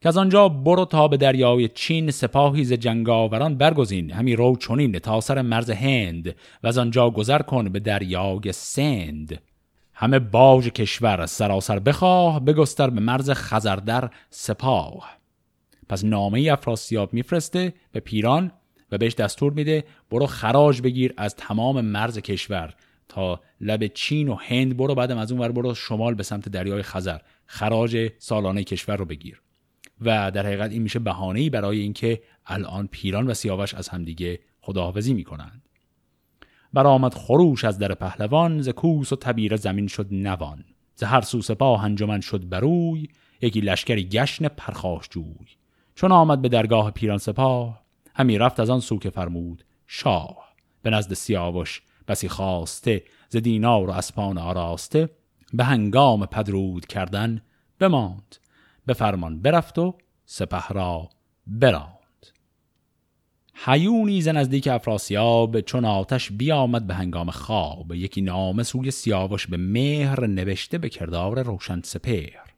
که 0.00 0.08
از 0.08 0.16
آنجا 0.16 0.48
برو 0.48 0.84
تا 0.84 1.08
به 1.08 1.16
دریای 1.16 1.68
چین 1.68 2.10
سپاهی 2.10 2.64
ز 2.64 2.72
جنگاوران 2.72 3.56
برگزین. 3.56 4.10
همی 4.10 4.36
رو 4.36 4.56
چنین 4.56 4.98
تا 4.98 5.20
سر 5.20 5.42
مرز 5.42 5.70
هند 5.70 6.34
و 6.62 6.66
از 6.66 6.78
آنجا 6.78 7.10
گذر 7.10 7.42
کن 7.42 7.68
به 7.68 7.80
دریای 7.80 8.52
سند. 8.52 9.42
همه 9.94 10.18
باج 10.18 10.68
کشور 10.68 11.26
سراسر 11.26 11.78
بخواه 11.78 12.40
بگستر 12.40 12.90
به 12.90 13.00
مرز 13.00 13.30
خزردر 13.30 14.10
سپاه. 14.30 15.18
پس 15.88 16.04
نامه 16.04 16.52
افراسیاب 16.52 17.14
میفرسته 17.14 17.74
به 17.92 18.00
پیران 18.00 18.52
و 18.92 18.98
بهش 18.98 19.14
دستور 19.14 19.52
میده 19.52 19.84
برو 20.10 20.26
خراج 20.26 20.82
بگیر 20.82 21.14
از 21.16 21.36
تمام 21.36 21.80
مرز 21.80 22.18
کشور 22.18 22.74
تا 23.08 23.40
لب 23.60 23.86
چین 23.86 24.28
و 24.28 24.34
هند 24.34 24.76
برو 24.76 24.94
بعدم 24.94 25.18
از 25.18 25.32
اون 25.32 25.40
ور 25.40 25.52
برو 25.52 25.74
شمال 25.74 26.14
به 26.14 26.22
سمت 26.22 26.48
دریای 26.48 26.82
خزر. 26.82 27.18
خراج 27.46 28.10
سالانه 28.18 28.64
کشور 28.64 28.96
رو 28.96 29.04
بگیر. 29.04 29.42
و 30.00 30.30
در 30.30 30.46
حقیقت 30.46 30.70
این 30.70 30.82
میشه 30.82 30.98
بهانه‌ای 30.98 31.50
برای 31.50 31.78
اینکه 31.80 32.22
الان 32.46 32.88
پیران 32.92 33.26
و 33.26 33.34
سیاوش 33.34 33.74
از 33.74 33.88
همدیگه 33.88 34.40
خداحافظی 34.60 35.14
می‌کنند. 35.14 35.62
برآمد 36.72 37.14
خروش 37.14 37.64
از 37.64 37.78
در 37.78 37.94
پهلوان 37.94 38.62
ز 38.62 38.68
کوس 38.68 39.12
و 39.12 39.16
تبیر 39.16 39.56
زمین 39.56 39.86
شد 39.86 40.06
نوان. 40.10 40.64
ز 40.94 41.02
هر 41.02 41.20
سو 41.20 41.42
سپاه 41.42 41.84
انجمن 41.84 42.20
شد 42.20 42.48
بروی 42.48 43.08
یکی 43.40 43.60
لشکری 43.60 44.04
گشن 44.04 44.48
پرخاش 44.48 45.08
جوی. 45.08 45.46
چون 45.94 46.12
آمد 46.12 46.42
به 46.42 46.48
درگاه 46.48 46.90
پیران 46.90 47.18
سپاه 47.18 47.81
همی 48.14 48.38
رفت 48.38 48.60
از 48.60 48.70
آن 48.70 48.80
سو 48.80 48.98
که 48.98 49.10
فرمود 49.10 49.64
شاه. 49.86 50.54
به 50.82 50.90
نزد 50.90 51.14
سیاوش 51.14 51.82
بسی 52.08 52.28
خواسته 52.28 53.04
ز 53.28 53.36
دینار 53.36 53.90
و 53.90 53.92
اسپان 53.92 54.38
آراسته 54.38 55.08
به 55.52 55.64
هنگام 55.64 56.26
پدرود 56.26 56.86
کردن 56.86 57.42
بماند. 57.78 58.36
به 58.86 58.92
فرمان 58.92 59.42
برفت 59.42 59.78
و 59.78 59.98
سپه 60.26 60.68
را 60.68 61.10
براند. 61.46 62.02
حیونی 63.54 64.22
ز 64.22 64.28
نزدیک 64.28 64.68
افراسیاب 64.68 65.60
چون 65.60 65.84
آتش 65.84 66.32
بیامد 66.32 66.86
به 66.86 66.94
هنگام 66.94 67.30
خواب. 67.30 67.94
یکی 67.94 68.20
نامه 68.20 68.62
سوی 68.62 68.90
سیاوش 68.90 69.46
به 69.46 69.56
مهر 69.56 70.26
نوشته 70.26 70.78
به 70.78 70.88
کردار 70.88 71.42
روشن 71.42 71.80
سپهر. 71.84 72.52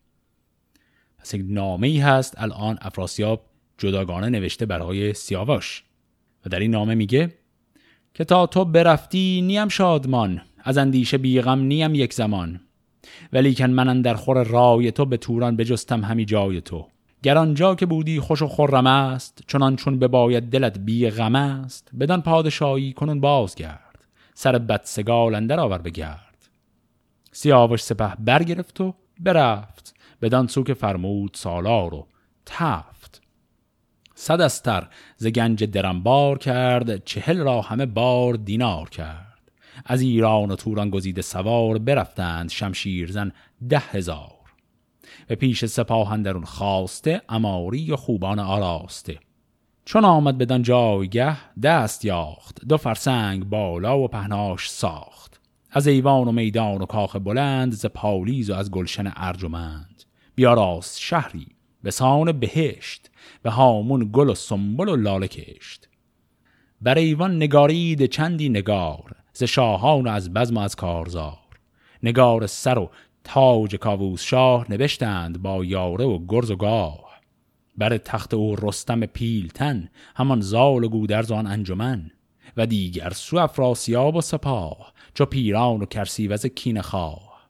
پس 1.18 1.34
یک 1.34 1.44
نامه 1.48 1.86
ای 1.86 1.98
هست 1.98 2.34
الان 2.36 2.78
افراسیاب 2.80 3.46
جداگانه 3.78 4.28
نوشته 4.28 4.66
برای 4.66 5.14
سیاوش. 5.14 5.84
و 6.46 6.48
در 6.48 6.60
این 6.60 6.70
نامه 6.70 6.94
میگه 6.94 7.34
که 8.14 8.24
تا 8.24 8.46
تو 8.46 8.64
برفتی 8.64 9.42
نیم 9.42 9.68
شادمان 9.68 10.42
از 10.58 10.78
اندیشه 10.78 11.18
بیغم 11.18 11.58
نیم 11.58 11.94
یک 11.94 12.14
زمان. 12.14 12.60
ولیکن 13.32 13.70
من 13.70 14.02
در 14.02 14.14
خور 14.14 14.44
رای 14.44 14.92
تو 14.92 15.04
به 15.04 15.16
توران 15.16 15.56
بجستم 15.56 16.04
همی 16.04 16.24
جای 16.24 16.60
تو. 16.60 16.87
گر 17.22 17.38
آنجا 17.38 17.74
که 17.74 17.87
بودی 17.87 18.20
خوش 18.20 18.42
و 18.42 18.48
خرم 18.48 18.87
است 18.87 19.42
چنان 19.46 19.76
چون 19.76 19.98
بباید 19.98 20.50
دلت 20.50 20.78
بی 20.78 21.10
غم 21.10 21.34
است 21.34 21.90
بدان 22.00 22.22
پادشاهی 22.22 22.92
کنون 22.92 23.20
بازگرد 23.20 24.04
سر 24.34 24.58
بدسگال 24.58 25.34
اندر 25.34 25.60
آور 25.60 25.78
بگرد. 25.78 26.48
سیاوش 27.32 27.82
سپه 27.82 28.12
برگرفت 28.18 28.80
و 28.80 28.94
برفت 29.20 29.94
بدان 30.22 30.46
سو 30.46 30.62
که 30.62 30.74
فرمود 30.74 31.30
سالار 31.34 31.94
و 31.94 32.06
تفت. 32.46 32.93
صد 34.24 34.40
استر 34.40 34.88
ز 35.16 35.26
گنج 35.26 35.64
درنبار 35.64 36.38
کرد 36.38 37.04
چهل 37.04 37.38
را 37.38 37.60
همه 37.60 37.87
بار 37.87 38.34
دینار 38.34 38.88
کرد. 38.88 39.52
از 39.84 40.00
ایران 40.00 40.50
و 40.50 40.56
توران 40.56 40.90
گزیده 40.90 41.22
سوار 41.22 41.78
برفتند 41.78 42.50
شمشیرزن 42.50 43.32
ده 43.68 43.78
هزار. 43.78 44.52
به 45.26 45.34
پیش 45.34 45.64
سپاه 45.64 46.16
درون 46.16 46.44
خواسته 46.44 47.22
اماری 47.28 47.90
و 47.90 47.96
خوبان 47.96 48.38
آراسته. 48.38 49.18
چون 49.84 50.04
آمد 50.04 50.38
بدان 50.38 50.62
جایگه 50.62 51.37
دست 51.60 52.04
یاخت 52.04 52.60
دو 52.68 52.76
فرسنگ 52.76 53.44
بالا 53.44 53.98
و 53.98 54.08
پهناش 54.08 54.70
ساخت. 54.70 55.40
از 55.70 55.87
ایوان 55.87 56.28
و 56.28 56.32
میدان 56.32 56.82
و 56.82 56.87
کاخ 56.87 57.16
بلند 57.16 57.72
ز 57.72 57.87
پالیز 57.87 58.50
و 58.50 58.54
از 58.54 58.70
گلشن 58.70 59.12
ارجمند. 59.16 60.02
بیاراست 60.34 61.00
شهری 61.00 61.46
به 61.82 61.90
سان 61.90 62.32
بهشت. 62.32 63.10
به 63.42 63.50
هامون 63.50 64.10
گل 64.12 64.28
و 64.28 64.34
سنبل 64.34 64.88
و 64.88 64.96
لاله 64.96 65.28
کشت. 65.28 65.88
بر 66.80 66.98
ایوان 66.98 67.37
نگارید 67.37 68.06
چندی 68.06 68.48
نگار 68.48 69.16
ز 69.32 69.42
شاهان 69.44 70.06
و 70.06 70.10
از 70.10 70.32
بزم 70.32 70.56
و 70.56 70.60
از 70.60 70.76
کارزار. 70.76 71.38
نگار 72.02 72.46
سر 72.46 72.78
و 72.78 72.90
تاج 73.24 73.76
کاووس 73.76 74.22
شاه 74.22 74.66
نوشتند 74.70 75.42
با 75.42 75.64
یاره 75.64 76.04
و 76.04 76.26
گرز 76.28 76.50
و 76.50 76.56
گاه. 76.56 77.20
بر 77.78 77.98
تخت 77.98 78.34
او 78.34 78.56
رستم 78.56 79.06
پیلتن 79.06 79.88
همان 80.16 80.40
زال 80.40 80.84
و 80.84 80.88
گودرز 80.88 81.32
آن 81.32 81.46
انجمن. 81.46 82.10
و 82.56 82.66
دیگر 82.66 83.10
سو 83.10 83.37
افراسیاب 83.37 84.16
و 84.16 84.20
سپاه 84.20 84.92
چو 85.14 85.24
پیران 85.24 85.82
و 85.82 85.87
کرسیوز 85.87 86.46
کین 86.46 86.80
خواه. 86.80 87.48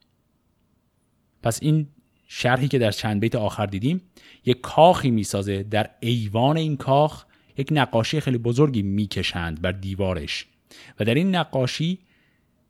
پس 1.42 1.58
این 1.62 1.86
شرحی 2.26 2.68
که 2.68 2.78
در 2.78 2.90
چند 2.90 3.20
بیت 3.20 3.34
آخر 3.34 3.66
دیدیم 3.66 4.00
یک 4.44 4.60
کاخی 4.60 5.10
می‌سازه 5.10 5.62
در 5.62 5.90
ایوان 6.00 6.56
این 6.56 6.76
کاخ 6.76 7.24
یک 7.58 7.68
نقاشی 7.70 8.20
خیلی 8.20 8.38
بزرگی 8.38 8.82
می‌کشند 8.82 9.62
بر 9.62 9.72
دیوارش. 9.72 10.46
و 11.00 11.04
در 11.04 11.14
این 11.14 11.34
نقاشی 11.34 11.98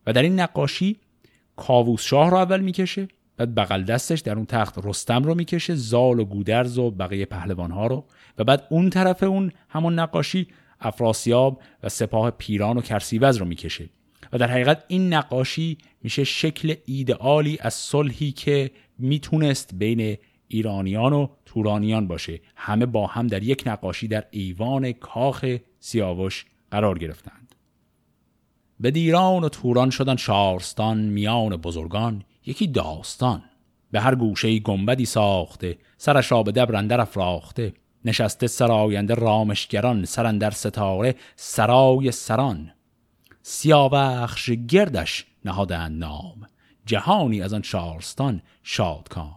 و 0.07 0.13
در 0.13 0.23
این 0.23 0.41
نقاشی 0.41 0.97
کاووس 1.57 2.03
شاه 2.03 2.31
رو 2.31 2.37
اول 2.37 2.61
می‌کشه 2.61 3.09
بعد 3.37 3.55
بغل 3.55 3.83
دستش 3.83 4.21
در 4.21 4.37
اون 4.37 4.47
تخت 4.47 4.75
رستم 4.85 5.23
رو 5.23 5.35
می‌کشه 5.35 5.75
زال 5.75 6.21
و 6.21 6.25
گودرز 6.25 6.79
و 6.79 6.91
بقیه 6.91 7.27
پهلوان 7.27 7.71
ها 7.71 7.87
رو. 7.87 8.05
و 8.39 8.45
بعد 8.45 8.67
اون 8.71 8.91
طرف 8.91 9.23
اون 9.23 9.53
همون 9.69 9.99
نقاشی 9.99 10.47
افراسیاب 10.81 11.63
و 11.83 11.89
سپاه 11.89 12.31
پیران 12.31 12.77
و 12.77 12.81
کرسیوز 12.81 13.37
رو 13.37 13.47
می‌کشه. 13.47 13.89
و 14.33 14.39
در 14.39 14.51
حقیقت 14.51 14.85
این 14.89 15.15
نقاشی 15.15 15.79
میشه 16.03 16.25
شکل 16.25 16.75
ایدئالی 16.87 17.59
از 17.61 17.75
صلحی 17.75 18.33
که 18.33 18.71
می‌تونست 18.99 19.75
بین 19.75 20.19
ایرانیان 20.49 21.13
و 21.13 21.29
تورانیان 21.47 22.07
باشه. 22.07 22.41
همه 22.57 22.87
با 22.87 23.07
هم 23.07 23.27
در 23.27 23.43
یک 23.43 23.63
نقاشی 23.67 24.09
در 24.09 24.25
ایوان 24.31 24.93
کاخ 24.93 25.57
سیاوش 25.81 26.45
قرار 26.71 26.99
گرفتند. 26.99 27.55
به 28.81 28.91
دیران 28.91 29.45
و 29.45 29.49
توران 29.49 29.91
شدن 29.91 30.17
شارستان 30.17 30.99
میان 30.99 31.57
بزرگان 31.57 32.25
یکی 32.47 32.67
داستان. 32.67 33.43
به 33.91 34.01
هر 34.01 34.15
گوشه 34.15 34.59
گنبدی 34.59 35.05
ساخته 35.05 35.79
سرش 35.97 36.33
را 36.33 36.43
به 36.43 36.53
دبرندر 36.53 37.01
افراخته. 37.01 37.73
نشسته 38.05 38.47
سراینده 38.47 39.15
رامشگران 39.15 40.05
سرندر 40.05 40.51
ستاره 40.51 41.15
سرای 41.37 42.11
سران. 42.11 42.73
سیاوخش 43.43 44.51
گردش 44.51 45.27
نهادن 45.45 45.93
نام. 45.93 46.47
جهانی 46.87 47.43
از 47.43 47.53
آن 47.53 47.63
شارستان 47.63 48.43
شادکام 48.63 49.35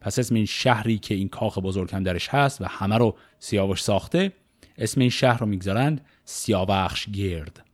پس 0.00 0.18
اسم 0.18 0.34
این 0.34 0.46
شهری 0.46 0.98
که 0.98 1.14
این 1.14 1.28
کاخ 1.28 1.58
بزرگ 1.58 1.94
هم 1.94 2.02
درش 2.02 2.28
هست 2.28 2.60
و 2.60 2.64
همه 2.64 2.98
رو 2.98 3.16
سیاوش 3.38 3.82
ساخته 3.82 4.32
اسم 4.78 5.00
این 5.00 5.10
شهر 5.10 5.38
رو 5.38 5.46
می‌گذارند 5.46 6.00
سیاوخش 6.24 7.08
گرد. 7.10 7.64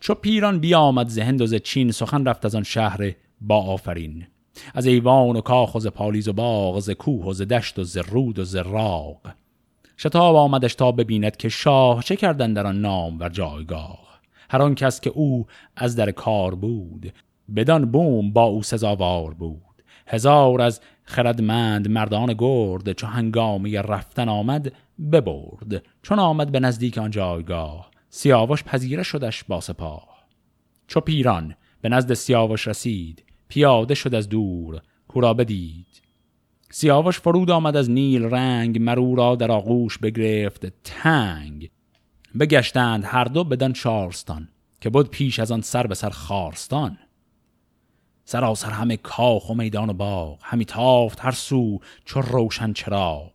چو 0.00 0.14
پیران 0.14 0.58
بیامد 0.58 1.08
ز 1.08 1.18
هند 1.18 1.40
و 1.40 1.46
ز 1.46 1.54
چین 1.54 1.90
سخن 1.90 2.24
رفت 2.24 2.44
از 2.44 2.54
آن 2.54 2.62
شهر 2.62 3.12
با 3.40 3.62
آفرین. 3.62 4.26
از 4.74 4.86
ایوان 4.86 5.36
و 5.36 5.40
کاخ 5.40 5.74
و 5.74 5.90
پالیز 5.90 6.28
و 6.28 6.32
باغ 6.32 6.80
ز 6.80 6.90
کوه 6.90 7.24
و 7.24 7.32
ز 7.32 7.42
دشت 7.42 7.78
و 7.78 7.84
ز 7.84 7.96
رود 7.96 8.38
و 8.38 8.44
ز 8.44 8.56
راغ. 8.56 9.34
شتاب 9.98 10.36
آمدش 10.36 10.74
تا 10.74 10.92
ببیند 10.92 11.36
که 11.36 11.48
شاه 11.48 12.02
چه 12.02 12.16
کردن 12.16 12.52
در 12.52 12.66
آن 12.66 12.80
نام 12.80 13.20
و 13.20 13.28
جایگاه. 13.28 14.20
هر 14.50 14.62
آن 14.62 14.74
کس 14.74 15.00
که 15.00 15.10
او 15.10 15.46
از 15.76 15.96
در 15.96 16.10
کار 16.10 16.54
بود 16.54 17.12
بدان 17.56 17.90
بوم 17.90 18.32
با 18.32 18.42
او 18.42 18.62
سزاوار 18.62 19.34
بود. 19.34 19.82
هزار 20.06 20.62
از 20.62 20.80
خردمند 21.04 21.88
مردان 21.88 22.34
گرد 22.38 22.92
چو 22.92 23.06
هنگامی 23.06 23.76
رفتن 23.76 24.28
آمد 24.28 24.72
ببرد. 25.12 25.82
چون 26.02 26.18
آمد 26.18 26.52
به 26.52 26.60
نزدیک 26.60 26.98
آن 26.98 27.10
جایگاه 27.10 27.90
سیاوش 28.10 28.64
پذیره 28.64 29.02
شدش 29.02 29.44
با 29.44 29.60
سپاه. 29.60 30.08
چو 30.86 31.00
پیران 31.00 31.54
به 31.80 31.88
نزد 31.88 32.14
سیاوش 32.14 32.68
رسید 32.68 33.24
پیاده 33.48 33.94
شد 33.94 34.14
از 34.14 34.28
دور 34.28 34.82
کورا 35.08 35.34
بدید. 35.34 36.02
سیاوش 36.70 37.18
فرود 37.18 37.50
آمد 37.50 37.76
از 37.76 37.90
نیل 37.90 38.22
رنگ 38.22 38.78
مرو 38.82 39.14
را 39.14 39.36
در 39.36 39.52
آغوش 39.52 39.98
بگرفت 39.98 40.66
تنگ. 40.84 41.70
بگشتند 42.40 43.04
هر 43.06 43.24
دو 43.24 43.44
بدن 43.44 43.72
شارستان 43.72 44.48
که 44.80 44.90
بود 44.90 45.10
پیش 45.10 45.38
از 45.38 45.52
آن 45.52 45.60
سر 45.60 45.86
به 45.86 45.94
سر 45.94 46.10
خارستان. 46.10 46.98
سراسر 48.30 48.70
همه 48.70 48.96
کاخ 48.96 49.50
و 49.50 49.54
میدان 49.54 49.90
و 49.90 49.92
باغ 49.92 50.38
همی 50.42 50.64
تافت 50.64 51.18
هر 51.20 51.30
سو 51.30 51.78
چو 52.04 52.20
روشن 52.20 52.72
چراغ. 52.72 53.30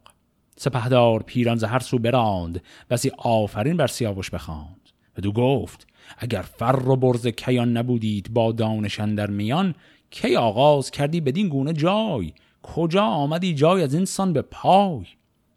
سپهدار 0.55 1.23
پیران 1.23 1.57
ز 1.57 1.63
هر 1.63 1.79
سو 1.79 1.99
براند 1.99 2.61
بسی 2.89 3.11
آفرین 3.17 3.77
بر 3.77 3.87
سیاوش 3.87 4.29
بخواند. 4.29 4.89
دو 5.21 5.31
گفت 5.31 5.87
اگر 6.17 6.41
فر 6.41 6.89
و 6.89 6.95
برز 6.95 7.27
کیان 7.27 7.77
نبودید 7.77 8.33
با 8.33 8.51
دانشن 8.51 9.15
در 9.15 9.29
میان 9.29 9.75
کی 10.11 10.35
آغاز 10.35 10.91
کردی 10.91 11.21
بدین 11.21 11.49
گونه 11.49 11.73
جای؟ 11.73 12.33
کجا 12.63 13.03
آمدی 13.03 13.53
جای 13.53 13.83
از 13.83 13.95
انسان 13.95 14.33
به 14.33 14.41
پای؟ 14.41 15.05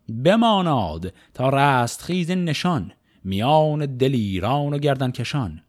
بماناد 0.08 1.12
تا 1.34 1.48
رست 1.48 2.02
خیز 2.02 2.30
نشان 2.30 2.92
میان 3.24 3.86
دلیران 3.96 4.74
و 4.74 4.78
گردن 4.78 5.10
کشان. 5.10 5.62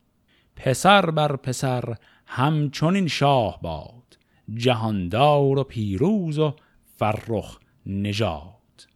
پسر 0.55 1.11
بر 1.11 1.36
پسر 1.36 1.95
همچون 2.28 2.96
این 2.96 3.08
شاه 3.08 3.60
باد 3.62 4.18
جهاندار 4.54 5.60
و 5.60 5.64
پیروز 5.64 6.40
و 6.40 6.54
فرخ 6.96 7.60
نژاد. 7.86 8.88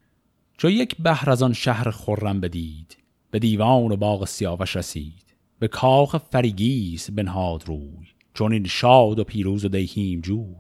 چو 0.57 0.69
یک 0.69 0.95
بهر 0.99 1.29
از 1.29 1.43
آن 1.43 1.53
شهر 1.53 1.91
خرم 1.91 2.41
بدید 2.41 2.97
به 3.31 3.39
دیوان 3.39 3.91
و 3.91 3.95
باغ 3.95 4.25
سیاوش 4.25 4.75
رسید 4.75 5.35
به 5.59 5.67
کاخ 5.67 6.17
فریگیس 6.17 7.11
بنهاد 7.11 7.63
روی 7.67 8.07
چون 8.33 8.53
این 8.53 8.67
شاد 8.67 9.19
و 9.19 9.23
پیروز 9.23 9.65
و 9.65 9.69
دیهیم 9.69 10.21
جوی. 10.21 10.55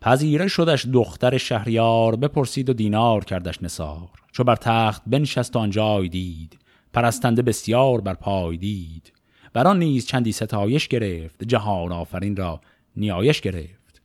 پذیره 0.00 0.48
شدش 0.48 0.86
دختر 0.86 1.38
شهریار 1.38 2.16
بپرسید 2.16 2.70
و 2.70 2.72
دینار 2.72 3.24
کردش 3.24 3.62
نسار 3.62 4.10
چو 4.32 4.44
بر 4.44 4.56
تخت 4.56 5.02
بنشست 5.06 5.56
آنجای 5.56 6.08
دید 6.08 6.58
پرستنده 6.92 7.42
بسیار 7.42 8.00
بر 8.00 8.14
پای 8.14 8.56
دید. 8.56 9.11
بران 9.52 9.78
نیز 9.78 10.06
چندی 10.06 10.32
ستایش 10.32 10.88
گرفت 10.88 11.44
جهان 11.44 11.92
آفرین 11.92 12.36
را 12.36 12.60
نیایش 12.96 13.40
گرفت. 13.40 14.02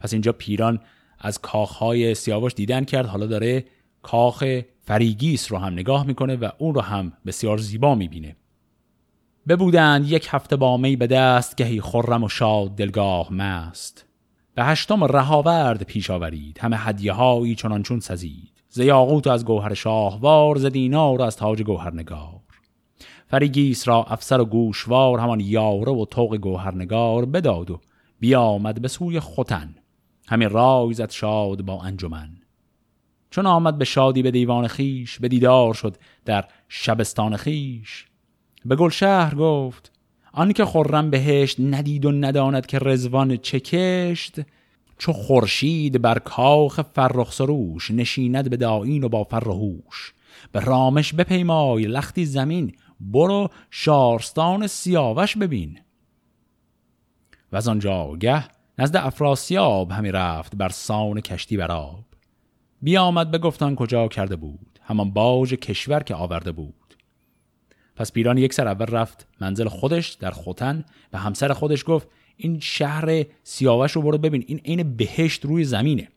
پس 0.00 0.12
اینجا 0.12 0.32
پیران 0.32 0.80
از 1.18 1.40
کاخهای 1.40 2.14
سیاوش 2.14 2.54
دیدن 2.54 2.84
کرد 2.84 3.06
حالا 3.06 3.26
داره 3.26 3.64
کاخ 4.02 4.60
فریگیس 4.80 5.52
رو 5.52 5.58
هم 5.58 5.72
نگاه 5.72 6.06
می‌کنه 6.06 6.36
و 6.36 6.48
اون 6.58 6.74
رو 6.74 6.80
هم 6.80 7.12
بسیار 7.26 7.58
زیبا 7.58 7.94
می‌بینه. 7.94 8.36
ببودند 9.48 10.10
یک 10.10 10.28
هفته 10.30 10.56
با 10.56 10.76
می 10.76 10.96
به 10.96 11.06
دست 11.06 11.56
گهی 11.56 11.80
خرم 11.80 12.24
و 12.24 12.28
شاد 12.28 12.76
دلگاه 12.76 13.32
مست. 13.32 14.06
به 14.54 14.64
هشتم 14.64 15.04
رهاورد 15.04 15.82
پیش 15.82 16.10
آورید 16.10 16.58
همه 16.58 16.76
هدیه 16.76 17.12
هایی 17.12 17.54
چنان 17.54 17.82
چون 17.82 18.00
سزید 18.00 18.52
ز 18.68 18.80
از 19.30 19.44
گوهر 19.44 19.74
شاهوار 19.74 20.58
ز 20.58 20.66
دینار 20.66 21.22
از 21.22 21.36
تاج 21.36 21.62
گوهرنگار. 21.62 22.41
فریگیس 23.32 23.88
را 23.88 24.04
افسر 24.04 24.40
و 24.40 24.44
گوشوار 24.44 25.18
همان 25.18 25.40
یاره 25.40 25.92
و 25.92 26.04
توق 26.04 26.36
گوهرنگار 26.36 27.24
بداد 27.24 27.70
و 27.70 27.80
بیامد 28.20 28.82
به 28.82 28.88
سوی 28.88 29.20
خوتن 29.20 29.74
همین 30.28 30.50
رای 30.50 30.94
زد 30.94 31.10
شاد 31.10 31.62
با 31.62 31.82
انجمن. 31.82 32.30
چون 33.30 33.46
آمد 33.46 33.78
به 33.78 33.84
شادی 33.84 34.22
به 34.22 34.30
دیوان 34.30 34.66
خیش 34.66 35.18
به 35.18 35.28
دیدار 35.28 35.74
شد 35.74 35.96
در 36.24 36.44
شبستان 36.68 37.36
خیش. 37.36 38.06
به 38.64 38.76
گلشهر 38.76 39.34
گفت 39.34 39.92
آن 40.32 40.52
که 40.52 40.64
خرم 40.64 41.10
بهشت 41.10 41.60
ندید 41.60 42.04
و 42.04 42.12
نداند 42.12 42.66
که 42.66 42.78
رزوان 42.78 43.36
چکشت 43.36 44.40
چو 44.98 45.12
خورشید 45.12 46.02
بر 46.02 46.18
کاخ 46.18 46.80
فرخ 46.80 47.32
سروش 47.32 47.90
نشیند 47.90 48.50
به 48.50 48.56
داین 48.56 49.04
و 49.04 49.08
با 49.08 49.24
فرهوش 49.24 50.14
به 50.52 50.60
رامش 50.60 51.14
بپیمای 51.14 51.84
لختی 51.84 52.24
زمین 52.24 52.72
برو 53.10 53.48
شارستان 53.70 54.66
سیاوش 54.66 55.36
ببین. 55.36 55.80
و 57.52 57.56
از 57.56 57.68
آنجا 57.68 58.16
گه 58.16 58.44
نزد 58.78 58.96
افراسیاب 58.96 59.90
همی 59.90 60.12
رفت 60.12 60.56
بر 60.56 60.68
سان 60.68 61.20
کشتی 61.20 61.56
بر 61.56 61.72
آب. 61.72 62.04
بیامد 62.82 63.30
بگفتان 63.30 63.74
کجا 63.74 64.08
کرده 64.08 64.36
بود 64.36 64.78
همان 64.82 65.10
باج 65.10 65.54
کشور 65.54 66.02
که 66.02 66.14
آورده 66.14 66.52
بود. 66.52 66.74
پس 67.96 68.12
پیران 68.12 68.38
یک 68.38 68.54
سر 68.54 68.68
اول 68.68 68.86
رفت 68.86 69.26
منزل 69.40 69.68
خودش 69.68 70.08
در 70.08 70.30
خوتن 70.30 70.84
و 71.12 71.18
همسر 71.18 71.52
خودش 71.52 71.84
گفت 71.86 72.08
این 72.36 72.60
شهر 72.60 73.24
سیاوش 73.42 73.92
رو 73.92 74.02
برو 74.02 74.18
ببین 74.18 74.44
این 74.46 74.58
عین 74.58 74.96
بهشت 74.96 75.44
روی 75.44 75.64
زمینه. 75.64 76.08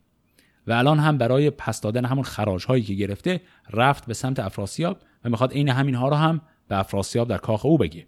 و 0.66 0.72
الان 0.72 0.98
هم 0.98 1.18
برای 1.18 1.50
پس 1.50 1.80
دادن 1.80 2.04
همون 2.04 2.24
خراج 2.24 2.64
هایی 2.64 2.82
که 2.82 2.94
گرفته 2.94 3.40
رفت 3.70 4.06
به 4.06 4.14
سمت 4.14 4.38
افراسیاب 4.38 4.98
و 5.24 5.28
می‌خواد 5.28 5.52
عین 5.52 5.68
همین 5.68 5.94
ها 5.94 6.08
رو 6.08 6.16
هم 6.16 6.40
به 6.68 6.78
افراسیاب 6.78 7.28
در 7.28 7.38
کاخ 7.38 7.66
او 7.66 7.78
بگه 7.78 8.06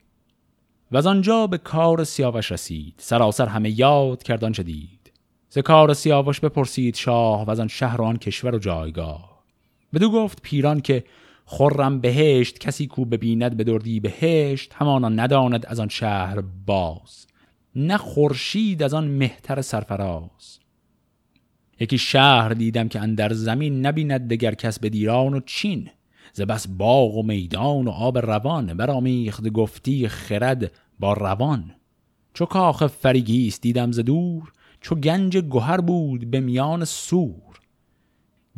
و 0.93 0.97
از 0.97 1.07
آنجا 1.07 1.47
به 1.47 1.59
کار 1.59 2.05
سیاوش 2.05 2.53
رسید. 2.53 2.95
سراسر 2.97 3.47
همه 3.47 3.81
یاد 3.81 4.23
کردان 4.23 4.53
چه 4.53 4.63
دید. 4.63 5.13
ز 5.49 5.59
کار 5.59 5.95
سیاوش 5.95 6.41
بپرسید 6.41 6.95
شاه 6.95 7.45
و 7.45 7.51
از 7.51 7.61
آن 7.61 7.69
شهر 7.69 8.01
و 8.01 8.05
آن 8.05 8.17
کشور 8.17 8.55
و 8.55 8.59
جایگاه. 8.59 9.43
بدو 9.95 10.11
گفت 10.11 10.43
پیران 10.43 10.81
که 10.81 11.05
خرم 11.45 12.01
بهشت 12.01 12.59
کسی 12.59 12.87
کو 12.87 13.05
ببیند 13.05 13.57
به 13.57 13.65
دردی 13.65 14.01
بهشت 14.01 14.73
همانا 14.75 15.09
نداند 15.09 15.67
از 15.67 15.81
آن 15.81 15.89
شهر 15.89 16.41
باز. 16.67 17.27
نه 17.77 17.97
خورشید 17.97 18.83
از 18.83 18.95
آن 18.95 19.09
مهتر 19.09 19.63
سرفراز. 19.63 20.59
یکی 21.81 21.99
شهر 21.99 22.49
دیدم 22.49 22.89
که 22.89 23.01
اندر 23.01 23.33
زمین 23.33 23.87
نبیند 23.87 24.29
دگر 24.29 24.55
کس 24.55 24.79
به 24.79 24.89
دیران 24.89 25.35
و 25.35 25.41
چین. 25.41 25.91
ز 26.39 26.43
بس 26.43 26.69
باغ 26.69 27.17
و 27.17 27.23
میدان 27.23 27.89
و 27.89 27.91
آب 27.91 28.19
روان 28.19 28.75
برامیخت 28.75 29.49
گفتی 29.49 30.09
خرد 30.09 30.73
با 31.01 31.13
روان. 31.13 31.75
چو 32.35 32.45
کاخ 32.45 32.87
فریگیس 32.87 33.61
دیدم 33.61 33.93
ز 33.93 34.01
دور 34.01 34.53
چو 34.81 34.95
گنج 34.95 35.37
گهر 35.37 35.81
بود 35.81 36.31
به 36.31 36.41
میان 36.41 36.85
سور. 36.85 37.61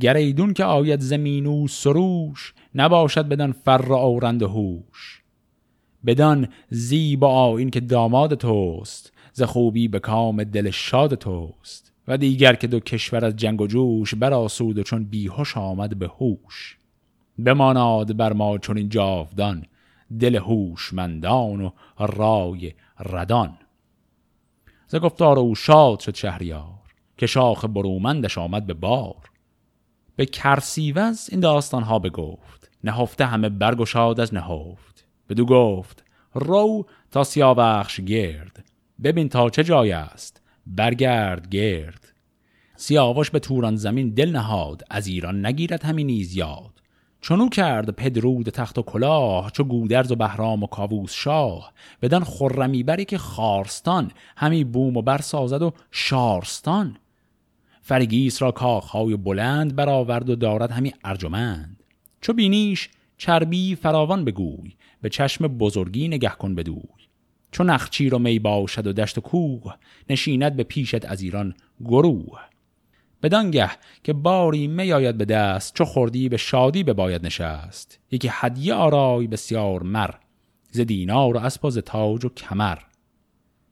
گریدون 0.00 0.52
که 0.52 0.64
آید 0.64 1.46
و 1.46 1.68
سروش 1.68 2.54
نباشد 2.74 3.28
بدان 3.28 3.52
فر 3.52 3.92
آورند 3.92 4.42
هوش. 4.42 5.22
بدان 6.06 6.48
زیب 6.70 7.24
آین 7.24 7.70
که 7.70 7.80
داماد 7.80 8.34
توست 8.34 9.12
ز 9.32 9.42
خوبی 9.42 9.88
به 9.88 9.98
کام 9.98 10.44
دل 10.44 10.70
شاد 10.70 11.14
توست. 11.14 11.92
و 12.08 12.16
دیگر 12.16 12.54
که 12.54 12.66
دو 12.66 12.80
کشور 12.80 13.24
از 13.24 13.36
جنگ 13.36 13.60
و 13.60 13.66
جوش 13.66 14.14
براسود 14.14 14.78
و 14.78 14.82
چون 14.82 15.04
بیهوش 15.04 15.56
آمد 15.56 15.98
به 15.98 16.10
هوش. 16.20 16.79
بماناد 17.44 18.16
بر 18.16 18.32
ما 18.32 18.58
چون 18.58 18.76
این 18.76 18.88
جاودان 18.88 19.64
دل 20.20 20.36
هوشمندان 20.36 21.60
و 21.60 21.72
رای 21.98 22.72
ردان. 22.98 23.58
ز 24.86 24.96
گفتار 24.96 25.38
او 25.38 25.54
شاد 25.54 26.00
شد 26.00 26.14
شهریار 26.14 26.80
که 27.16 27.26
شاخ 27.26 27.64
برومندش 27.64 28.38
آمد 28.38 28.66
به 28.66 28.74
بار. 28.74 29.30
به 30.16 30.26
کرسیوز 30.26 31.28
این 31.30 31.40
داستان 31.40 31.82
ها 31.82 31.98
بگفت 31.98 32.70
نهفته 32.84 33.26
همه 33.26 33.48
برگشاد 33.48 34.20
از 34.20 34.34
نهفت. 34.34 35.06
بدو 35.28 35.46
گفت 35.46 36.04
رو 36.34 36.86
تا 37.10 37.24
سیاوخش 37.24 38.00
گرد 38.00 38.64
ببین 39.02 39.28
تا 39.28 39.50
چه 39.50 39.64
جای 39.64 39.92
است 39.92 40.42
برگرد 40.66 41.48
گرد. 41.48 42.12
سیاوش 42.76 43.30
به 43.30 43.38
توران 43.38 43.76
زمین 43.76 44.10
دل 44.10 44.30
نهاد 44.30 44.82
از 44.90 45.06
ایران 45.06 45.46
نگیرد 45.46 45.84
همین 45.84 46.06
نیز 46.06 46.36
یاد. 46.36 46.79
چونو 47.20 47.48
کرد 47.48 47.90
پدرود 47.90 48.48
تخت 48.48 48.78
و 48.78 48.82
کلاه 48.82 49.50
چو 49.50 49.64
گودرز 49.64 50.12
و 50.12 50.14
بهرام 50.14 50.62
و 50.62 50.66
کاووس 50.66 51.12
شاه. 51.12 51.72
بدن 52.02 52.20
خرمی 52.20 52.82
بری 52.82 53.04
که 53.04 53.18
خارستان 53.18 54.10
همی 54.36 54.64
بوم 54.64 54.96
و 54.96 55.02
بر 55.02 55.20
سازد 55.20 55.62
و 55.62 55.72
شارستان. 55.90 56.96
فرگیس 57.82 58.42
را 58.42 58.52
کاخهای 58.52 59.16
بلند 59.16 59.76
برآورد 59.76 60.30
و 60.30 60.36
دارد 60.36 60.70
همی 60.70 60.92
ارجمند. 61.04 61.82
چو 62.20 62.32
بینیش 62.32 62.88
چربی 63.18 63.74
فراوان 63.74 64.24
بگوی 64.24 64.72
به 65.02 65.08
چشم 65.08 65.48
بزرگی 65.48 66.08
نگه 66.08 66.30
کن 66.30 66.54
بدوی. 66.54 66.82
چو 67.52 67.64
نخچیر 67.64 68.14
و 68.14 68.18
می 68.18 68.38
باشد 68.38 68.86
و 68.86 68.92
دشت 68.92 69.18
و 69.18 69.20
کوه 69.20 69.74
نشیند 70.10 70.56
به 70.56 70.62
پیشت 70.62 71.04
از 71.04 71.22
ایران 71.22 71.54
گروه. 71.84 72.40
بدانگه 73.22 73.70
که 74.04 74.12
باری 74.12 74.66
می 74.66 74.92
آید 74.92 75.18
به 75.18 75.24
دست 75.24 75.74
چو 75.74 75.84
خوردی 75.84 76.28
به 76.28 76.36
شادی 76.36 76.82
به 76.82 76.92
باید 76.92 77.26
نشست. 77.26 77.98
یکی 78.10 78.28
هدیه 78.32 78.74
آرای 78.74 79.26
بسیار 79.26 79.82
مر 79.82 80.10
ز 80.70 80.80
دینار 80.80 81.36
و 81.36 81.40
اسب 81.40 81.68
ز 81.70 81.78
تاج 81.78 82.24
و 82.24 82.28
کمر. 82.28 82.78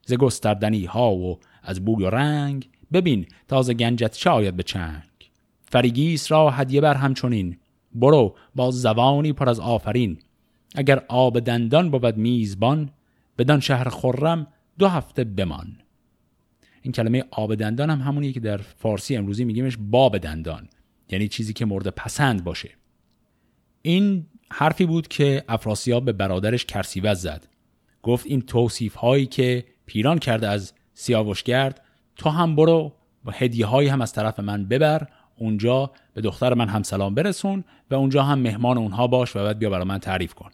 ز 0.06 0.14
گستردنی 0.14 0.84
ها 0.84 1.14
و 1.14 1.38
از 1.62 1.84
بوی 1.84 2.04
و 2.04 2.10
رنگ 2.10 2.68
ببین 2.92 3.26
تا 3.48 3.62
ز 3.62 3.70
گنجت 3.70 4.16
شاید 4.16 4.56
به 4.56 4.62
چنگ. 4.62 5.02
فریگیس 5.62 6.32
را 6.32 6.50
هدیه 6.50 6.80
بر 6.80 6.94
همچنین 6.94 7.56
برو 7.94 8.34
با 8.54 8.70
زبانی 8.70 9.32
پر 9.32 9.48
از 9.48 9.60
آفرین. 9.60 10.18
اگر 10.74 11.04
آب 11.08 11.40
دندان 11.40 11.90
بود 11.90 12.16
میزبان 12.16 12.90
بدان 13.38 13.60
شهر 13.60 13.88
خرم 13.88 14.46
دو 14.78 14.88
هفته 14.88 15.24
بمان. 15.24 15.76
این 16.82 16.92
کلمه 16.92 17.24
آب 17.30 17.54
دندان 17.54 17.90
هم 17.90 18.00
همونیه 18.00 18.32
که 18.32 18.40
در 18.40 18.56
فارسی 18.56 19.16
امروزی 19.16 19.44
میگیمش 19.44 19.76
باب 19.80 20.18
دندان 20.18 20.68
یعنی 21.10 21.28
چیزی 21.28 21.52
که 21.52 21.64
مورد 21.64 21.88
پسند 21.88 22.44
باشه. 22.44 22.70
این 23.82 24.26
حرفی 24.52 24.86
بود 24.86 25.08
که 25.08 25.44
افراسیاب 25.48 26.04
به 26.04 26.12
برادرش 26.12 26.64
کرسیوز 26.64 27.18
زد. 27.18 27.48
گفت 28.02 28.26
این 28.26 28.42
توصیف 28.42 28.94
هایی 28.94 29.26
که 29.26 29.64
پیران 29.86 30.18
کرده 30.18 30.48
از 30.48 30.72
سیاوشگرد 30.94 31.84
تو 32.16 32.30
هم 32.30 32.56
برو 32.56 32.92
و 33.24 33.30
هدیه 33.30 33.66
هایی 33.66 33.88
هم 33.88 34.00
از 34.00 34.12
طرف 34.12 34.40
من 34.40 34.64
ببر 34.64 35.08
اونجا 35.36 35.90
به 36.14 36.20
دختر 36.20 36.54
من 36.54 36.68
هم 36.68 36.82
سلام 36.82 37.14
برسون 37.14 37.64
و 37.90 37.94
اونجا 37.94 38.22
هم 38.22 38.38
مهمان 38.38 38.78
اونها 38.78 39.06
باش 39.06 39.36
و 39.36 39.38
بعد 39.38 39.58
بیا 39.58 39.70
برای 39.70 39.84
من 39.84 39.98
تعریف 39.98 40.34
کن. 40.34 40.50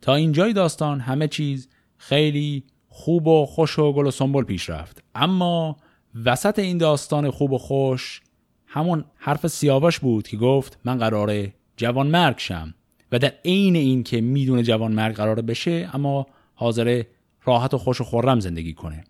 تا 0.00 0.14
اینجای 0.14 0.52
داستان 0.52 1.00
همه 1.00 1.28
چیز 1.28 1.68
خیلی 1.96 2.64
خوب 2.98 3.26
و 3.26 3.46
خوش 3.46 3.78
و 3.78 3.92
گل 3.92 4.06
و 4.06 4.10
سنبل 4.10 4.42
پیش 4.42 4.70
رفت. 4.70 5.02
اما 5.14 5.76
وسط 6.24 6.58
این 6.58 6.78
داستان 6.78 7.30
خوب 7.30 7.52
و 7.52 7.58
خوش 7.58 8.20
همون 8.66 9.04
حرف 9.16 9.46
سیاوش 9.46 9.98
بود 9.98 10.28
که 10.28 10.36
گفت 10.36 10.78
من 10.84 10.98
قراره 10.98 11.54
جوان 11.76 12.06
مرگ 12.06 12.38
شم 12.38 12.74
و 13.12 13.18
در 13.18 13.32
عین 13.44 13.76
این 13.76 14.02
که 14.02 14.20
می‌دونه 14.20 14.62
جوان 14.62 14.92
مرگ 14.92 15.16
قراره 15.16 15.42
بشه 15.42 15.90
اما 15.92 16.26
حاضر 16.54 17.02
راحت 17.44 17.74
و 17.74 17.78
خوش 17.78 18.00
و 18.00 18.04
خورم 18.04 18.40
زندگی 18.40 18.72
کنه. 18.72 19.04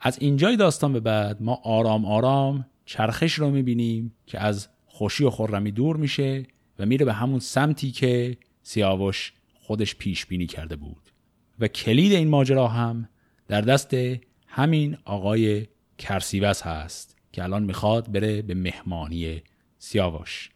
از 0.00 0.18
اینجای 0.20 0.56
داستان 0.56 0.92
به 0.92 1.00
بعد 1.00 1.42
ما 1.42 1.60
آرام 1.64 2.04
آرام 2.04 2.66
چرخش 2.84 3.34
رو 3.34 3.50
می‌بینیم 3.50 4.14
که 4.26 4.40
از 4.40 4.68
خوشی 4.86 5.24
و 5.24 5.30
خورمی 5.30 5.72
دور 5.72 5.96
میشه 5.96 6.46
و 6.78 6.86
میره 6.86 7.04
به 7.04 7.12
همون 7.12 7.38
سمتی 7.38 7.90
که 7.90 8.36
سیاوش 8.62 9.32
خودش 9.60 9.96
پیش 9.96 10.26
بینی 10.26 10.46
کرده 10.46 10.76
بود. 10.76 11.09
و 11.60 11.68
کلید 11.68 12.12
این 12.12 12.28
ماجرا 12.28 12.68
هم 12.68 13.08
در 13.48 13.60
دست 13.60 13.94
همین 14.46 14.96
آقای 15.04 15.66
کرسیوس 15.98 16.62
هست 16.62 17.16
که 17.32 17.42
الان 17.42 17.62
می‌خواد 17.62 18.12
بره 18.12 18.42
به 18.42 18.54
مهمانی 18.54 19.42
سیاوش. 19.78 20.50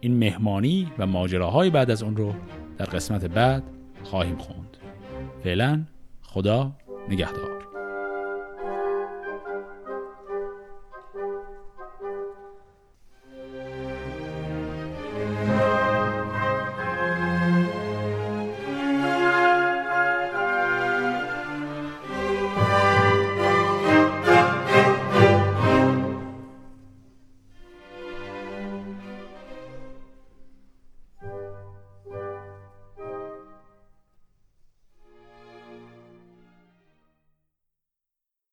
این 0.00 0.16
مهمانی 0.16 0.92
و 0.98 1.06
ماجراهای 1.06 1.70
بعد 1.70 1.90
از 1.90 2.02
اون 2.02 2.16
رو 2.16 2.34
در 2.78 2.84
قسمت 2.84 3.24
بعد 3.24 3.62
خواهیم 4.04 4.36
خوند. 4.38 4.76
فعلا 5.44 5.84
خدا 6.22 6.76
نگهدار. 7.08 7.57